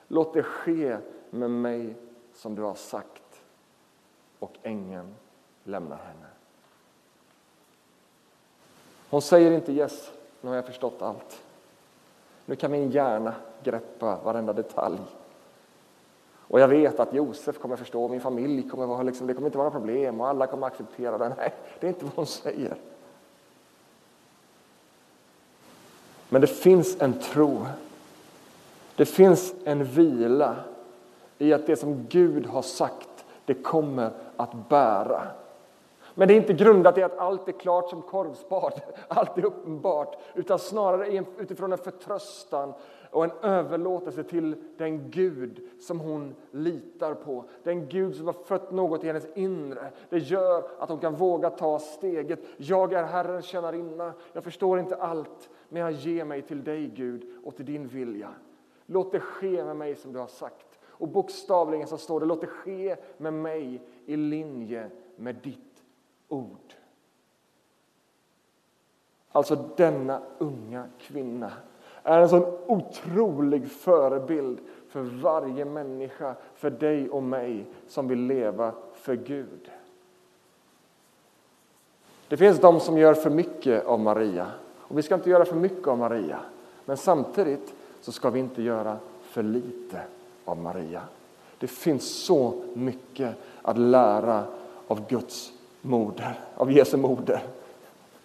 Låt 0.08 0.34
det 0.34 0.44
ske 0.44 0.98
med 1.30 1.50
mig 1.50 1.96
som 2.34 2.56
du 2.56 2.62
har 2.62 2.76
sagt. 2.76 3.42
Och 4.40 4.54
ängeln 4.64 5.16
lämnar 5.64 5.98
henne. 5.98 6.28
Hon 9.10 9.22
säger 9.22 9.52
inte 9.52 9.72
yes, 9.72 10.12
nu 10.42 10.50
har 10.50 10.56
jag 10.56 10.66
förstått 10.66 11.02
allt. 11.02 11.44
Nu 12.52 12.58
kan 12.58 12.72
min 12.72 12.92
hjärna 12.92 13.34
greppa 13.64 14.20
varenda 14.24 14.54
detalj. 14.54 15.00
Och 16.34 16.60
jag 16.60 16.68
vet 16.68 17.00
att 17.00 17.14
Josef 17.14 17.60
kommer 17.60 17.76
förstå, 17.76 18.08
min 18.08 18.22
familj 18.22 18.70
kommer 18.70 18.86
vara, 18.86 19.04
liksom, 19.04 19.28
det 19.28 19.34
kommer 19.34 19.48
inte 19.48 19.58
vara 19.58 19.70
några 19.70 19.80
problem 19.80 20.22
och 20.22 20.28
alla 20.28 20.48
kommer 20.48 20.68
acceptera 20.68 21.18
det. 21.18 21.34
Nej, 21.38 21.54
det 21.80 21.88
är 21.88 21.90
inte 21.90 22.06
vad 22.06 22.14
hon 22.16 22.26
säger. 22.26 22.76
Men 26.30 26.42
det 26.42 26.48
finns 26.48 27.02
en 27.02 27.14
tro. 27.14 27.66
Det 28.96 29.06
finns 29.06 29.54
en 29.64 29.84
vila 29.84 30.56
i 31.38 31.54
att 31.54 31.68
det 31.68 31.76
som 31.76 32.06
Gud 32.10 32.46
har 32.46 32.62
sagt, 32.62 33.26
det 33.46 33.54
kommer 33.54 34.12
att 34.38 34.70
bära. 34.70 35.28
Men 36.16 36.28
det 36.28 36.34
är 36.34 36.38
inte 36.38 36.54
grundat 36.54 36.98
i 36.98 37.04
att 37.04 37.18
allt 37.18 37.48
är 37.48 37.52
klart 37.52 37.90
som 37.90 38.02
korvspad, 38.02 38.82
allt 39.08 39.38
är 39.38 39.46
uppenbart, 39.46 40.18
utan 40.36 40.60
snarare 40.60 41.26
utifrån 41.38 41.72
en 41.72 41.78
förtröstan 41.78 42.74
och 43.12 43.24
en 43.24 43.32
överlåtelse 43.42 44.24
till 44.24 44.56
den 44.78 45.12
Gud 45.12 45.70
som 45.80 46.00
hon 46.00 46.36
litar 46.52 47.14
på. 47.14 47.46
Den 47.64 47.90
Gud 47.90 48.16
som 48.16 48.26
har 48.26 48.34
fött 48.34 48.72
något 48.72 49.04
i 49.04 49.08
hennes 49.08 49.28
inre. 49.36 49.92
Det 50.10 50.18
gör 50.18 50.64
att 50.80 50.90
hon 50.90 51.00
kan 51.00 51.16
våga 51.16 51.50
ta 51.50 51.80
steget. 51.80 52.40
Jag 52.58 52.94
är 52.94 53.04
Herrens 53.04 53.46
tjänarinna, 53.46 54.14
jag 54.34 54.44
förstår 54.44 54.80
inte 54.80 54.96
allt, 54.96 55.50
men 55.70 55.82
jag 55.82 55.92
ger 55.92 56.26
mig 56.26 56.42
till 56.42 56.64
dig 56.64 56.88
Gud 56.88 57.26
och 57.44 57.56
till 57.56 57.66
din 57.66 57.88
vilja. 57.88 58.30
Låt 58.86 59.12
det 59.12 59.20
ske 59.20 59.64
med 59.66 59.76
mig 59.76 59.96
som 59.96 60.14
du 60.14 60.20
har 60.20 60.28
sagt. 60.28 60.80
Och 60.86 61.08
bokstavligen 61.08 61.88
så 61.88 61.98
står 61.98 62.20
det, 62.20 62.26
låt 62.26 62.42
det 62.42 62.48
ske 62.48 62.96
med 63.18 63.34
mig 63.34 63.82
i 64.06 64.16
linje 64.16 64.90
med 65.16 65.36
ditt 65.36 65.71
ord. 66.32 66.74
Alltså 69.32 69.56
denna 69.78 70.22
unga 70.38 70.86
kvinna 71.00 71.52
är 72.04 72.22
en 72.22 72.30
sån 72.30 72.58
otrolig 72.68 73.72
förebild 73.72 74.60
för 74.90 75.02
varje 75.02 75.66
människa, 75.66 76.36
för 76.56 76.70
dig 76.70 77.10
och 77.10 77.24
mig 77.24 77.66
som 77.88 78.08
vill 78.08 78.20
leva 78.20 78.74
för 78.94 79.16
Gud. 79.16 79.72
Det 82.28 82.38
finns 82.38 82.60
de 82.60 82.80
som 82.80 82.98
gör 82.98 83.14
för 83.14 83.30
mycket 83.30 83.86
av 83.86 84.00
Maria 84.00 84.52
och 84.78 84.98
vi 84.98 85.02
ska 85.02 85.16
inte 85.16 85.30
göra 85.30 85.46
för 85.46 85.56
mycket 85.56 85.88
av 85.88 85.98
Maria. 85.98 86.40
Men 86.86 86.98
samtidigt 86.98 87.74
så 88.02 88.12
ska 88.12 88.30
vi 88.30 88.40
inte 88.40 88.62
göra 88.62 88.98
för 89.22 89.44
lite 89.44 90.02
av 90.46 90.58
Maria. 90.58 91.02
Det 91.60 91.68
finns 91.68 92.24
så 92.26 92.64
mycket 92.74 93.36
att 93.62 93.78
lära 93.78 94.44
av 94.88 95.08
Guds 95.08 95.54
moder, 95.82 96.40
av 96.56 96.72
Jesu 96.72 96.98
moder. 96.98 97.44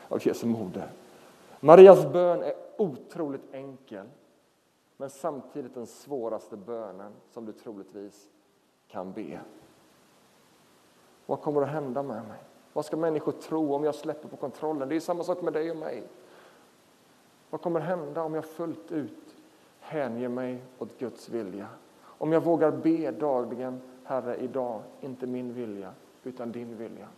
Av 0.09 0.27
Jesu 0.27 0.47
moder. 0.47 0.91
Marias 1.61 2.13
bön 2.13 2.43
är 2.43 2.55
otroligt 2.77 3.55
enkel 3.55 4.07
men 4.97 5.11
samtidigt 5.11 5.75
den 5.75 5.87
svåraste 5.87 6.57
bönen 6.57 7.13
som 7.31 7.47
du 7.47 7.53
troligtvis 7.53 8.29
kan 8.89 9.13
be. 9.13 9.41
Vad 11.27 11.41
kommer 11.41 11.63
att 11.63 11.69
hända 11.69 12.03
med 12.03 12.23
mig? 12.29 12.39
Vad 12.73 12.85
ska 12.85 12.97
människor 12.97 13.33
tro 13.33 13.75
om 13.75 13.85
jag 13.85 13.95
släpper 13.95 14.29
på 14.29 14.37
kontrollen? 14.37 14.89
Det 14.89 14.97
är 14.97 15.01
samma 15.01 15.25
sak 15.25 15.43
med 15.43 15.53
dig 15.53 15.71
och 15.71 15.77
mig. 15.77 16.03
Vad 17.51 17.61
kommer 17.61 17.81
att 17.81 17.87
hända 17.87 18.23
om 18.23 18.35
jag 18.35 18.45
fullt 18.45 18.93
ut 18.93 19.35
hänger 19.81 20.29
mig 20.29 20.63
åt 20.79 20.99
Guds 20.99 21.29
vilja? 21.29 21.69
Om 22.03 22.33
jag 22.33 22.41
vågar 22.41 22.71
be 22.71 23.11
dagligen, 23.11 23.81
Herre, 24.05 24.37
idag, 24.37 24.83
inte 25.01 25.27
min 25.27 25.55
vilja, 25.55 25.93
utan 26.25 26.53
din 26.53 26.77
vilja. 26.77 27.09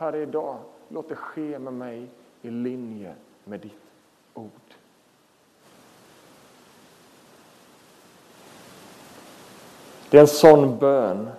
Herre, 0.00 0.22
idag, 0.22 0.56
låt 0.88 1.08
det 1.08 1.14
ske 1.14 1.58
med 1.58 1.72
mig 1.72 2.06
i 2.42 2.50
linje 2.50 3.14
med 3.44 3.60
ditt 3.60 3.72
ord. 4.34 4.50
Det 10.10 10.16
är 10.16 10.20
en 10.20 10.26
sån 10.26 10.78
bön 10.78 11.30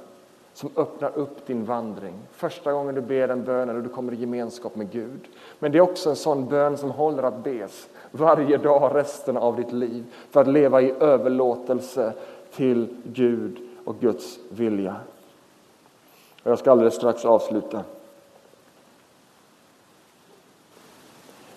som 0.53 0.69
öppnar 0.75 1.17
upp 1.17 1.45
din 1.47 1.65
vandring. 1.65 2.13
Första 2.31 2.73
gången 2.73 2.95
du 2.95 3.01
ber 3.01 3.27
den 3.27 3.43
bönen 3.43 3.75
och 3.75 3.83
du 3.83 3.89
kommer 3.89 4.13
i 4.13 4.15
gemenskap 4.15 4.75
med 4.75 4.91
Gud. 4.91 5.27
Men 5.59 5.71
det 5.71 5.77
är 5.77 5.81
också 5.81 6.09
en 6.09 6.15
sån 6.15 6.47
bön 6.47 6.77
som 6.77 6.91
håller 6.91 7.23
att 7.23 7.43
bes 7.43 7.89
varje 8.11 8.57
dag 8.57 8.95
resten 8.95 9.37
av 9.37 9.55
ditt 9.55 9.71
liv 9.71 10.05
för 10.29 10.41
att 10.41 10.47
leva 10.47 10.81
i 10.81 10.91
överlåtelse 10.99 12.13
till 12.51 12.97
Gud 13.03 13.57
och 13.85 13.99
Guds 13.99 14.39
vilja. 14.49 14.95
Jag 16.43 16.59
ska 16.59 16.71
alldeles 16.71 16.95
strax 16.95 17.25
avsluta. 17.25 17.83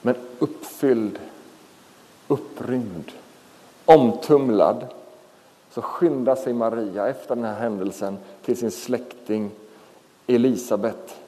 Men 0.04 0.14
uppfylld, 0.38 1.18
upprymd, 2.28 3.12
omtumlad 3.84 4.86
så 5.70 5.82
skyndar 5.82 6.36
sig 6.36 6.52
Maria 6.52 7.08
efter 7.08 7.34
den 7.34 7.44
här 7.44 7.60
händelsen 7.60 8.18
till 8.42 8.56
sin 8.56 8.70
släkting 8.70 9.50
Elisabet 10.26 11.20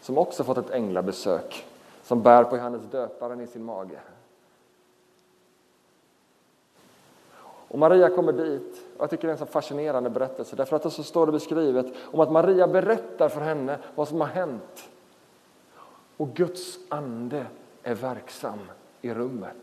som 0.00 0.18
också 0.18 0.44
fått 0.44 0.58
ett 0.58 0.70
änglabesök, 0.70 1.66
som 2.02 2.22
bär 2.22 2.44
på 2.44 2.56
Johannes 2.56 2.82
döparen 2.90 3.40
i 3.40 3.46
sin 3.46 3.64
mage. 3.64 3.98
Och 7.68 7.78
Maria 7.78 8.08
kommer 8.08 8.32
dit. 8.32 8.82
Och 8.96 9.02
jag 9.02 9.10
tycker 9.10 9.22
det 9.22 9.30
är 9.30 9.32
en 9.32 9.38
så 9.38 9.46
fascinerande 9.46 10.10
berättelse. 10.10 10.56
Därför 10.56 10.76
att 10.76 10.82
det 10.82 10.90
så 10.90 11.02
står 11.02 11.26
det 11.26 11.32
beskrivet 11.32 11.86
om 12.12 12.20
att 12.20 12.32
Maria 12.32 12.66
berättar 12.66 13.28
för 13.28 13.40
henne 13.40 13.78
vad 13.94 14.08
som 14.08 14.20
har 14.20 14.28
hänt. 14.28 14.88
Och 16.16 16.28
Guds 16.34 16.78
ande 16.88 17.46
är 17.86 17.94
verksam 17.94 18.58
i 19.02 19.14
rummet. 19.14 19.56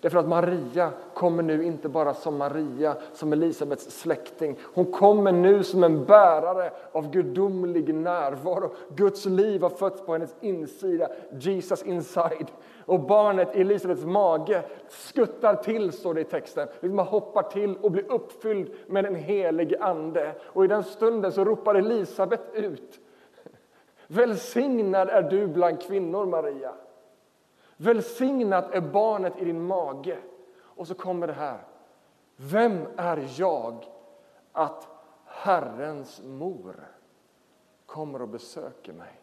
Därför 0.00 0.18
att 0.18 0.28
Maria 0.28 0.90
kommer 1.14 1.42
nu 1.42 1.64
inte 1.64 1.88
bara 1.88 2.14
som 2.14 2.36
Maria, 2.36 2.96
som 3.12 3.32
Elisabets 3.32 4.00
släkting. 4.00 4.56
Hon 4.62 4.92
kommer 4.92 5.32
nu 5.32 5.62
som 5.62 5.84
en 5.84 6.04
bärare 6.04 6.70
av 6.92 7.10
gudomlig 7.10 7.94
närvaro. 7.94 8.74
Guds 8.88 9.24
liv 9.24 9.62
har 9.62 9.70
fötts 9.70 10.06
på 10.06 10.12
hennes 10.12 10.34
insida, 10.40 11.08
Jesus 11.38 11.82
inside. 11.82 12.46
Och 12.86 13.00
barnet 13.00 13.56
i 13.56 13.60
Elisabets 13.60 14.04
mage 14.04 14.62
skuttar 14.88 15.54
till, 15.54 15.92
står 15.92 16.14
det 16.14 16.20
i 16.20 16.24
texten. 16.24 16.68
Liksom 16.80 16.96
Man 16.96 17.06
hoppar 17.06 17.42
till 17.42 17.76
och 17.76 17.90
blir 17.90 18.12
uppfylld 18.12 18.70
med 18.86 19.04
den 19.04 19.14
helige 19.14 19.82
Ande. 19.82 20.34
Och 20.42 20.64
i 20.64 20.68
den 20.68 20.84
stunden 20.84 21.32
så 21.32 21.44
ropar 21.44 21.74
Elisabet 21.74 22.42
ut. 22.54 23.00
Välsignad 24.12 25.08
är 25.08 25.22
du 25.22 25.46
bland 25.46 25.82
kvinnor, 25.82 26.26
Maria. 26.26 26.72
Välsignat 27.76 28.74
är 28.74 28.80
barnet 28.80 29.32
i 29.38 29.44
din 29.44 29.66
mage. 29.66 30.18
Och 30.62 30.86
så 30.86 30.94
kommer 30.94 31.26
det 31.26 31.32
här. 31.32 31.58
Vem 32.36 32.86
är 32.96 33.28
jag 33.36 33.86
att 34.52 34.88
Herrens 35.24 36.22
mor 36.24 36.74
kommer 37.86 38.22
och 38.22 38.28
besöker 38.28 38.92
mig? 38.92 39.20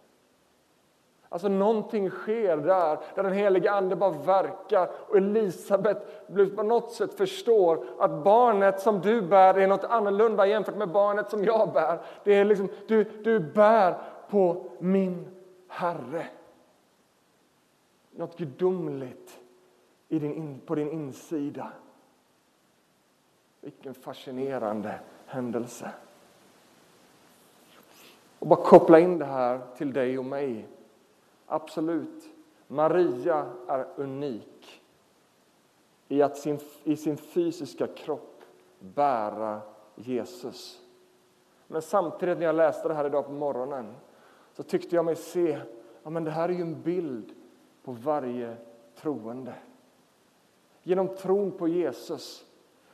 Alltså 1.29 1.47
någonting 1.47 2.09
sker 2.09 2.57
där, 2.57 2.99
där 3.15 3.23
den 3.23 3.33
helige 3.33 3.71
Ande 3.71 3.95
bara 3.95 4.09
verkar 4.09 4.89
och 5.09 5.17
Elisabet 5.17 6.27
på 6.55 6.63
något 6.63 6.91
sätt 6.91 7.13
förstår 7.13 7.85
att 7.99 8.23
barnet 8.23 8.79
som 8.79 9.01
du 9.01 9.21
bär 9.21 9.57
är 9.57 9.67
något 9.67 9.83
annorlunda 9.83 10.45
jämfört 10.45 10.77
med 10.77 10.89
barnet 10.89 11.29
som 11.29 11.43
jag 11.43 11.73
bär. 11.73 11.99
Det 12.23 12.33
är 12.33 12.45
liksom, 12.45 12.69
du, 12.87 13.03
du 13.03 13.39
bär 13.39 13.97
på 14.29 14.65
min 14.79 15.27
Herre. 15.67 16.27
Något 18.11 18.37
gudomligt 18.37 19.39
i 20.09 20.19
din, 20.19 20.61
på 20.65 20.75
din 20.75 20.91
insida. 20.91 21.71
Vilken 23.61 23.93
fascinerande 23.93 24.99
händelse. 25.25 25.91
Och 28.39 28.47
bara 28.47 28.63
koppla 28.63 28.99
in 28.99 29.19
det 29.19 29.25
här 29.25 29.61
till 29.77 29.93
dig 29.93 30.19
och 30.19 30.25
mig 30.25 30.67
Absolut. 31.47 32.29
Maria 32.67 33.51
är 33.67 33.87
unik 33.95 34.81
i 36.07 36.21
att 36.21 36.37
sin, 36.37 36.59
i 36.83 36.95
sin 36.95 37.17
fysiska 37.17 37.87
kropp 37.87 38.43
bära 38.79 39.61
Jesus. 39.95 40.81
Men 41.67 41.81
samtidigt 41.81 42.37
när 42.37 42.45
jag 42.45 42.55
läste 42.55 42.87
det 42.87 42.93
här 42.93 43.05
idag 43.05 43.25
på 43.25 43.31
morgonen 43.31 43.95
så 44.57 44.63
tyckte 44.63 44.95
jag 44.95 45.05
mig 45.05 45.15
se 45.15 45.59
ja, 46.03 46.09
men 46.09 46.23
det 46.23 46.31
här 46.31 46.49
är 46.49 46.53
ju 46.53 46.61
en 46.61 46.81
bild 46.81 47.31
på 47.83 47.91
varje 47.91 48.57
troende. 48.95 49.53
Genom 50.83 51.15
tron 51.15 51.51
på 51.51 51.67
Jesus 51.67 52.45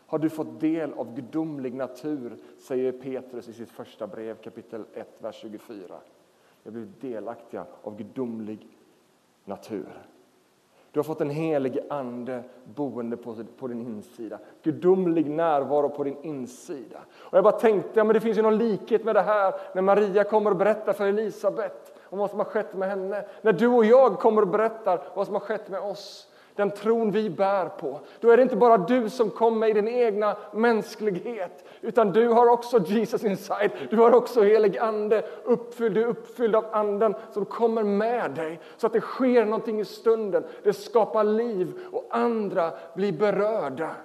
har 0.06 0.20
du 0.20 0.30
fått 0.30 0.60
del 0.60 0.94
av 0.94 1.16
gudomlig 1.16 1.74
natur, 1.74 2.38
säger 2.60 2.92
Petrus 2.92 3.48
i 3.48 3.54
sitt 3.54 3.70
första 3.70 4.08
brev 4.08 4.36
kapitel 4.36 4.86
1, 4.94 5.08
vers 5.20 5.36
24. 5.36 5.78
Vi 5.78 5.94
har 6.64 6.72
blivit 6.72 7.02
delaktiga 7.02 7.66
av 7.82 7.98
gudomlig 7.98 8.68
natur. 9.46 10.08
Du 10.94 11.00
har 11.00 11.04
fått 11.04 11.22
en 11.22 11.30
helig 11.30 11.80
ande 11.90 12.44
boende 12.64 13.18
på, 13.18 13.36
på 13.58 13.68
din 13.68 13.82
insida. 13.82 14.40
Gudomlig 14.64 15.30
närvaro 15.30 15.90
på 15.90 16.04
din 16.04 16.18
insida. 16.24 17.00
Och 17.20 17.38
jag 17.38 17.44
bara 17.44 17.60
tänkte, 17.60 17.92
ja, 17.94 18.04
men 18.04 18.14
det 18.14 18.20
finns 18.20 18.38
ju 18.38 18.42
någon 18.42 18.58
likhet 18.58 19.04
med 19.04 19.16
det 19.16 19.22
här 19.22 19.54
när 19.74 19.82
Maria 19.82 20.24
kommer 20.24 20.52
och 20.52 20.58
berättar 20.58 20.94
för 20.94 21.08
Elisabet 21.08 22.00
om 22.10 22.20
vad 22.20 22.30
som 22.30 22.40
har 22.40 22.46
skett 22.46 22.74
med 22.76 22.90
henne. 22.90 23.26
När 23.42 23.54
du 23.54 23.68
och 23.68 23.86
jag 23.86 24.20
kommer 24.20 24.42
och 24.42 24.48
berättar 24.48 25.04
vad 25.16 25.26
som 25.26 25.36
har 25.36 25.40
skett 25.40 25.70
med 25.70 25.80
oss 25.80 26.28
den 26.56 26.72
tron 26.72 27.12
vi 27.12 27.30
bär 27.30 27.70
på. 27.70 28.00
Då 28.20 28.32
är 28.32 28.38
det 28.38 28.44
inte 28.44 28.56
bara 28.56 28.78
du 28.78 29.10
som 29.10 29.30
kommer 29.30 29.68
i 29.68 29.74
din 29.74 29.88
egna 29.88 30.38
mänsklighet, 30.52 31.66
utan 31.82 32.12
du 32.12 32.28
har 32.28 32.48
också 32.48 32.80
Jesus 32.80 33.24
inside. 33.24 33.72
Du 33.90 33.98
har 33.98 34.16
också 34.16 34.44
helig 34.44 34.78
ande, 34.78 35.26
uppfylld, 35.44 35.96
du 35.96 36.04
är 36.04 36.08
uppfylld 36.08 36.56
av 36.56 36.66
anden 36.72 37.16
som 37.32 37.46
kommer 37.46 37.84
med 37.84 38.32
dig 38.32 38.60
så 38.78 38.88
att 38.88 38.94
det 38.94 39.02
sker 39.02 39.46
någonting 39.46 39.80
i 39.80 39.86
stunden. 39.86 40.44
Det 40.64 40.74
skapar 40.74 41.24
liv 41.24 41.74
och 41.92 42.08
andra 42.10 42.72
blir 42.96 43.12
berörda. 43.12 43.96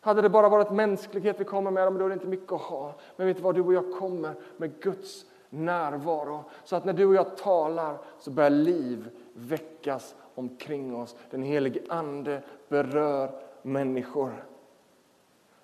Hade 0.00 0.22
det 0.22 0.28
bara 0.28 0.48
varit 0.48 0.70
mänsklighet 0.70 1.40
vi 1.40 1.44
kommer 1.44 1.70
med, 1.70 1.92
då 1.92 2.04
är 2.04 2.08
det 2.08 2.14
inte 2.14 2.26
mycket 2.26 2.52
att 2.52 2.60
ha. 2.60 2.94
Men 3.16 3.26
vet 3.26 3.36
du 3.36 3.42
vad, 3.42 3.54
du 3.54 3.60
och 3.60 3.74
jag 3.74 3.92
kommer 3.98 4.34
med 4.56 4.80
Guds 4.80 5.24
närvaro. 5.50 6.44
Så 6.64 6.76
att 6.76 6.84
när 6.84 6.92
du 6.92 7.06
och 7.06 7.14
jag 7.14 7.36
talar 7.36 7.98
så 8.18 8.30
börjar 8.30 8.50
liv 8.50 9.10
väckas 9.32 10.14
omkring 10.34 10.96
oss. 10.96 11.16
Den 11.30 11.42
helige 11.42 11.80
Ande 11.88 12.42
berör 12.68 13.30
människor. 13.62 14.44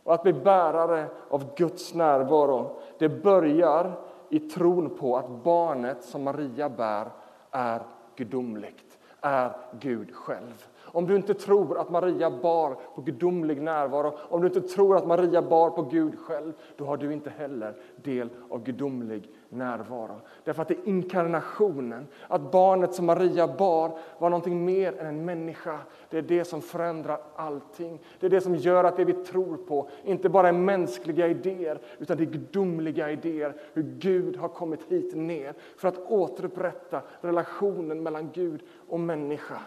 Och 0.02 0.14
att 0.14 0.22
bli 0.22 0.32
bärare 0.32 1.06
av 1.28 1.54
Guds 1.56 1.94
närvaro, 1.94 2.80
det 2.98 3.08
börjar 3.08 3.92
i 4.28 4.40
tron 4.40 4.96
på 4.96 5.16
att 5.16 5.30
barnet 5.30 6.04
som 6.04 6.22
Maria 6.24 6.68
bär 6.68 7.10
är 7.50 7.82
gudomligt, 8.16 8.98
är 9.20 9.56
Gud 9.80 10.14
själv. 10.14 10.66
Om 10.92 11.06
du 11.06 11.16
inte 11.16 11.34
tror 11.34 11.78
att 11.78 11.90
Maria 11.90 12.30
bar 12.30 12.76
på 12.94 13.00
gudomlig 13.00 13.62
närvaro, 13.62 14.12
om 14.28 14.40
du 14.40 14.46
inte 14.46 14.60
tror 14.60 14.96
att 14.96 15.06
Maria 15.06 15.42
bar 15.42 15.70
på 15.70 15.82
Gud 15.82 16.18
själv, 16.18 16.52
då 16.76 16.84
har 16.84 16.96
du 16.96 17.12
inte 17.12 17.30
heller 17.30 17.76
del 17.96 18.30
av 18.50 18.62
gudomlig 18.62 19.30
närvaro. 19.50 20.20
Därför 20.44 20.62
att 20.62 20.68
det 20.68 20.74
är 20.74 20.88
inkarnationen, 20.88 22.06
att 22.28 22.52
barnet 22.52 22.94
som 22.94 23.06
Maria 23.06 23.48
bar 23.48 23.98
var 24.18 24.30
någonting 24.30 24.64
mer 24.64 24.98
än 24.98 25.06
en 25.06 25.24
människa. 25.24 25.78
Det 26.10 26.18
är 26.18 26.22
det 26.22 26.44
som 26.44 26.62
förändrar 26.62 27.20
allting. 27.36 27.98
Det 28.20 28.26
är 28.26 28.30
det 28.30 28.40
som 28.40 28.56
gör 28.56 28.84
att 28.84 28.96
det 28.96 29.04
vi 29.04 29.12
tror 29.12 29.56
på 29.56 29.88
inte 30.04 30.28
bara 30.28 30.48
är 30.48 30.52
mänskliga 30.52 31.28
idéer, 31.28 31.80
utan 31.98 32.16
det 32.16 32.22
är 32.22 32.26
gudomliga 32.26 33.10
idéer. 33.10 33.54
Hur 33.72 33.82
Gud 33.82 34.36
har 34.36 34.48
kommit 34.48 34.82
hit 34.88 35.16
ner 35.16 35.54
för 35.76 35.88
att 35.88 35.98
återupprätta 35.98 37.02
relationen 37.20 38.02
mellan 38.02 38.30
Gud 38.32 38.62
och 38.88 39.00
människa. 39.00 39.60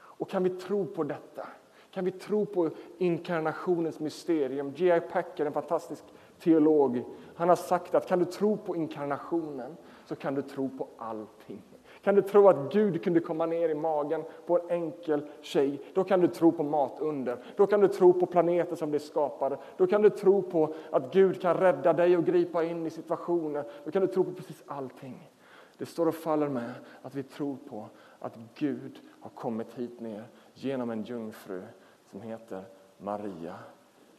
Och 0.00 0.30
kan 0.30 0.42
vi 0.42 0.50
tro 0.50 0.86
på 0.86 1.04
detta? 1.04 1.46
Kan 1.90 2.04
vi 2.04 2.10
tro 2.10 2.46
på 2.46 2.70
inkarnationens 2.98 4.00
mysterium? 4.00 4.72
G.I. 4.76 5.00
Packer, 5.00 5.46
en 5.46 5.52
fantastisk 5.52 6.04
teolog, 6.42 7.04
han 7.34 7.48
har 7.48 7.56
sagt 7.56 7.94
att 7.94 8.08
kan 8.08 8.18
du 8.18 8.24
tro 8.24 8.56
på 8.56 8.76
inkarnationen 8.76 9.76
så 10.04 10.16
kan 10.16 10.34
du 10.34 10.42
tro 10.42 10.70
på 10.78 10.88
allting. 10.96 11.62
Kan 12.02 12.14
du 12.14 12.22
tro 12.22 12.48
att 12.48 12.72
Gud 12.72 13.04
kunde 13.04 13.20
komma 13.20 13.46
ner 13.46 13.68
i 13.68 13.74
magen 13.74 14.24
på 14.46 14.58
en 14.58 14.70
enkel 14.70 15.28
tjej, 15.40 15.80
då 15.94 16.04
kan 16.04 16.20
du 16.20 16.28
tro 16.28 16.52
på 16.52 16.62
matunder. 16.62 17.38
Då 17.56 17.66
kan 17.66 17.80
du 17.80 17.88
tro 17.88 18.12
på 18.12 18.26
planeter 18.26 18.76
som 18.76 18.90
blir 18.90 19.00
skapade. 19.00 19.58
Då 19.76 19.86
kan 19.86 20.02
du 20.02 20.10
tro 20.10 20.42
på 20.42 20.74
att 20.90 21.12
Gud 21.12 21.40
kan 21.42 21.56
rädda 21.56 21.92
dig 21.92 22.16
och 22.16 22.24
gripa 22.24 22.64
in 22.64 22.86
i 22.86 22.90
situationer. 22.90 23.64
Då 23.84 23.90
kan 23.90 24.02
du 24.02 24.08
tro 24.08 24.24
på 24.24 24.32
precis 24.32 24.62
allting. 24.66 25.30
Det 25.78 25.86
står 25.86 26.08
och 26.08 26.14
faller 26.14 26.48
med 26.48 26.72
att 27.02 27.14
vi 27.14 27.22
tror 27.22 27.56
på 27.68 27.86
att 28.18 28.38
Gud 28.54 29.00
har 29.20 29.30
kommit 29.30 29.74
hit 29.74 30.00
ner 30.00 30.24
genom 30.54 30.90
en 30.90 31.02
jungfru 31.02 31.62
som 32.10 32.20
heter 32.20 32.62
Maria. 32.98 33.54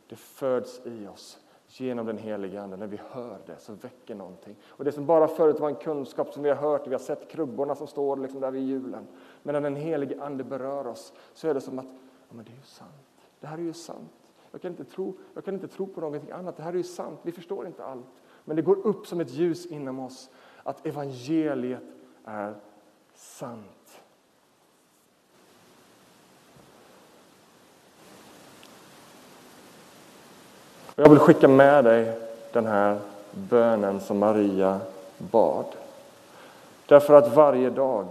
Det 0.10 0.16
föds 0.16 0.82
i 0.86 1.08
oss 1.08 1.43
genom 1.82 2.06
den 2.06 2.18
heliga 2.18 2.62
Ande. 2.62 2.78
När 2.78 2.88
vi 2.88 3.00
hör 3.10 3.38
det 3.46 3.60
så 3.60 3.74
väcker 3.74 4.16
någonting. 4.16 4.56
Och 4.66 4.84
det 4.84 4.92
som 4.92 5.06
bara 5.06 5.28
förut 5.28 5.60
var 5.60 5.70
en 5.70 5.76
kunskap 5.76 6.34
som 6.34 6.44
vi 6.44 6.50
har 6.50 6.56
hört, 6.56 6.88
vi 6.88 6.92
har 6.92 7.00
sett 7.00 7.30
krubborna 7.30 7.76
som 7.76 7.88
står 7.88 8.18
liksom 8.18 8.42
där 8.42 8.52
vid 8.52 8.64
julen. 8.64 9.08
Men 9.44 9.54
när 9.54 9.62
den 9.62 9.76
helige 9.76 10.24
Ande 10.24 10.44
berör 10.44 10.88
oss 10.88 11.14
så 11.34 11.48
är 11.48 11.54
det 11.54 11.62
som 11.62 11.80
att, 11.80 11.86
ja 12.30 12.36
men 12.36 12.46
det 12.46 12.52
är 12.52 12.56
ju 12.56 12.62
sant. 12.62 12.92
Det 13.40 13.48
här 13.48 13.58
är 13.58 13.62
ju 13.62 13.74
sant. 13.74 14.12
Jag 14.52 14.62
kan 14.62 14.72
inte 14.72 14.84
tro, 14.84 15.18
jag 15.34 15.46
kan 15.46 15.54
inte 15.54 15.68
tro 15.68 15.88
på 15.88 16.02
någonting 16.02 16.32
annat. 16.32 16.58
Det 16.58 16.64
här 16.64 16.74
är 16.74 16.78
ju 16.78 16.84
sant. 16.84 17.20
Vi 17.24 17.32
förstår 17.32 17.68
inte 17.68 17.86
allt. 17.86 18.06
Men 18.46 18.56
det 18.56 18.62
går 18.62 18.88
upp 18.88 19.08
som 19.08 19.20
ett 19.20 19.32
ljus 19.32 19.66
inom 19.66 20.00
oss 20.00 20.30
att 20.64 20.86
evangeliet 20.86 21.84
är 22.26 22.56
sant. 23.14 23.83
Jag 30.96 31.10
vill 31.10 31.20
skicka 31.20 31.48
med 31.48 31.84
dig 31.84 32.20
den 32.52 32.66
här 32.66 33.00
bönen 33.32 34.00
som 34.02 34.20
Maria 34.20 34.80
bad. 35.18 35.66
Därför 36.86 37.14
att 37.14 37.36
varje 37.36 37.70
dag 37.70 38.06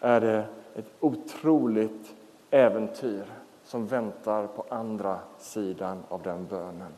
är 0.00 0.20
det 0.20 0.44
ett 0.74 0.90
otroligt 1.00 2.14
äventyr 2.50 3.24
som 3.64 3.86
väntar 3.86 4.46
på 4.46 4.64
andra 4.68 5.18
sidan 5.38 6.02
av 6.08 6.22
den 6.22 6.46
bönen. 6.46 6.92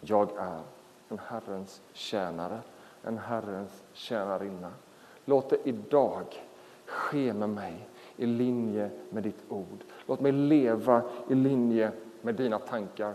Jag 0.00 0.28
är 0.38 0.60
en 1.08 1.20
Herrens 1.26 1.80
tjänare, 1.92 2.58
en 3.02 3.18
Herrens 3.18 3.82
tjänarinna. 3.92 4.70
Låt 5.24 5.50
det 5.50 5.58
idag 5.64 6.24
ske 6.86 7.32
med 7.32 7.48
mig 7.48 7.88
i 8.16 8.26
linje 8.26 8.90
med 9.10 9.22
ditt 9.22 9.44
ord. 9.48 9.84
Låt 10.06 10.20
mig 10.20 10.32
leva 10.32 11.02
i 11.28 11.34
linje 11.34 11.92
med 12.26 12.34
dina 12.34 12.58
tankar 12.58 13.14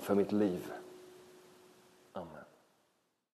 för 0.00 0.14
mitt 0.14 0.32
liv. 0.32 0.72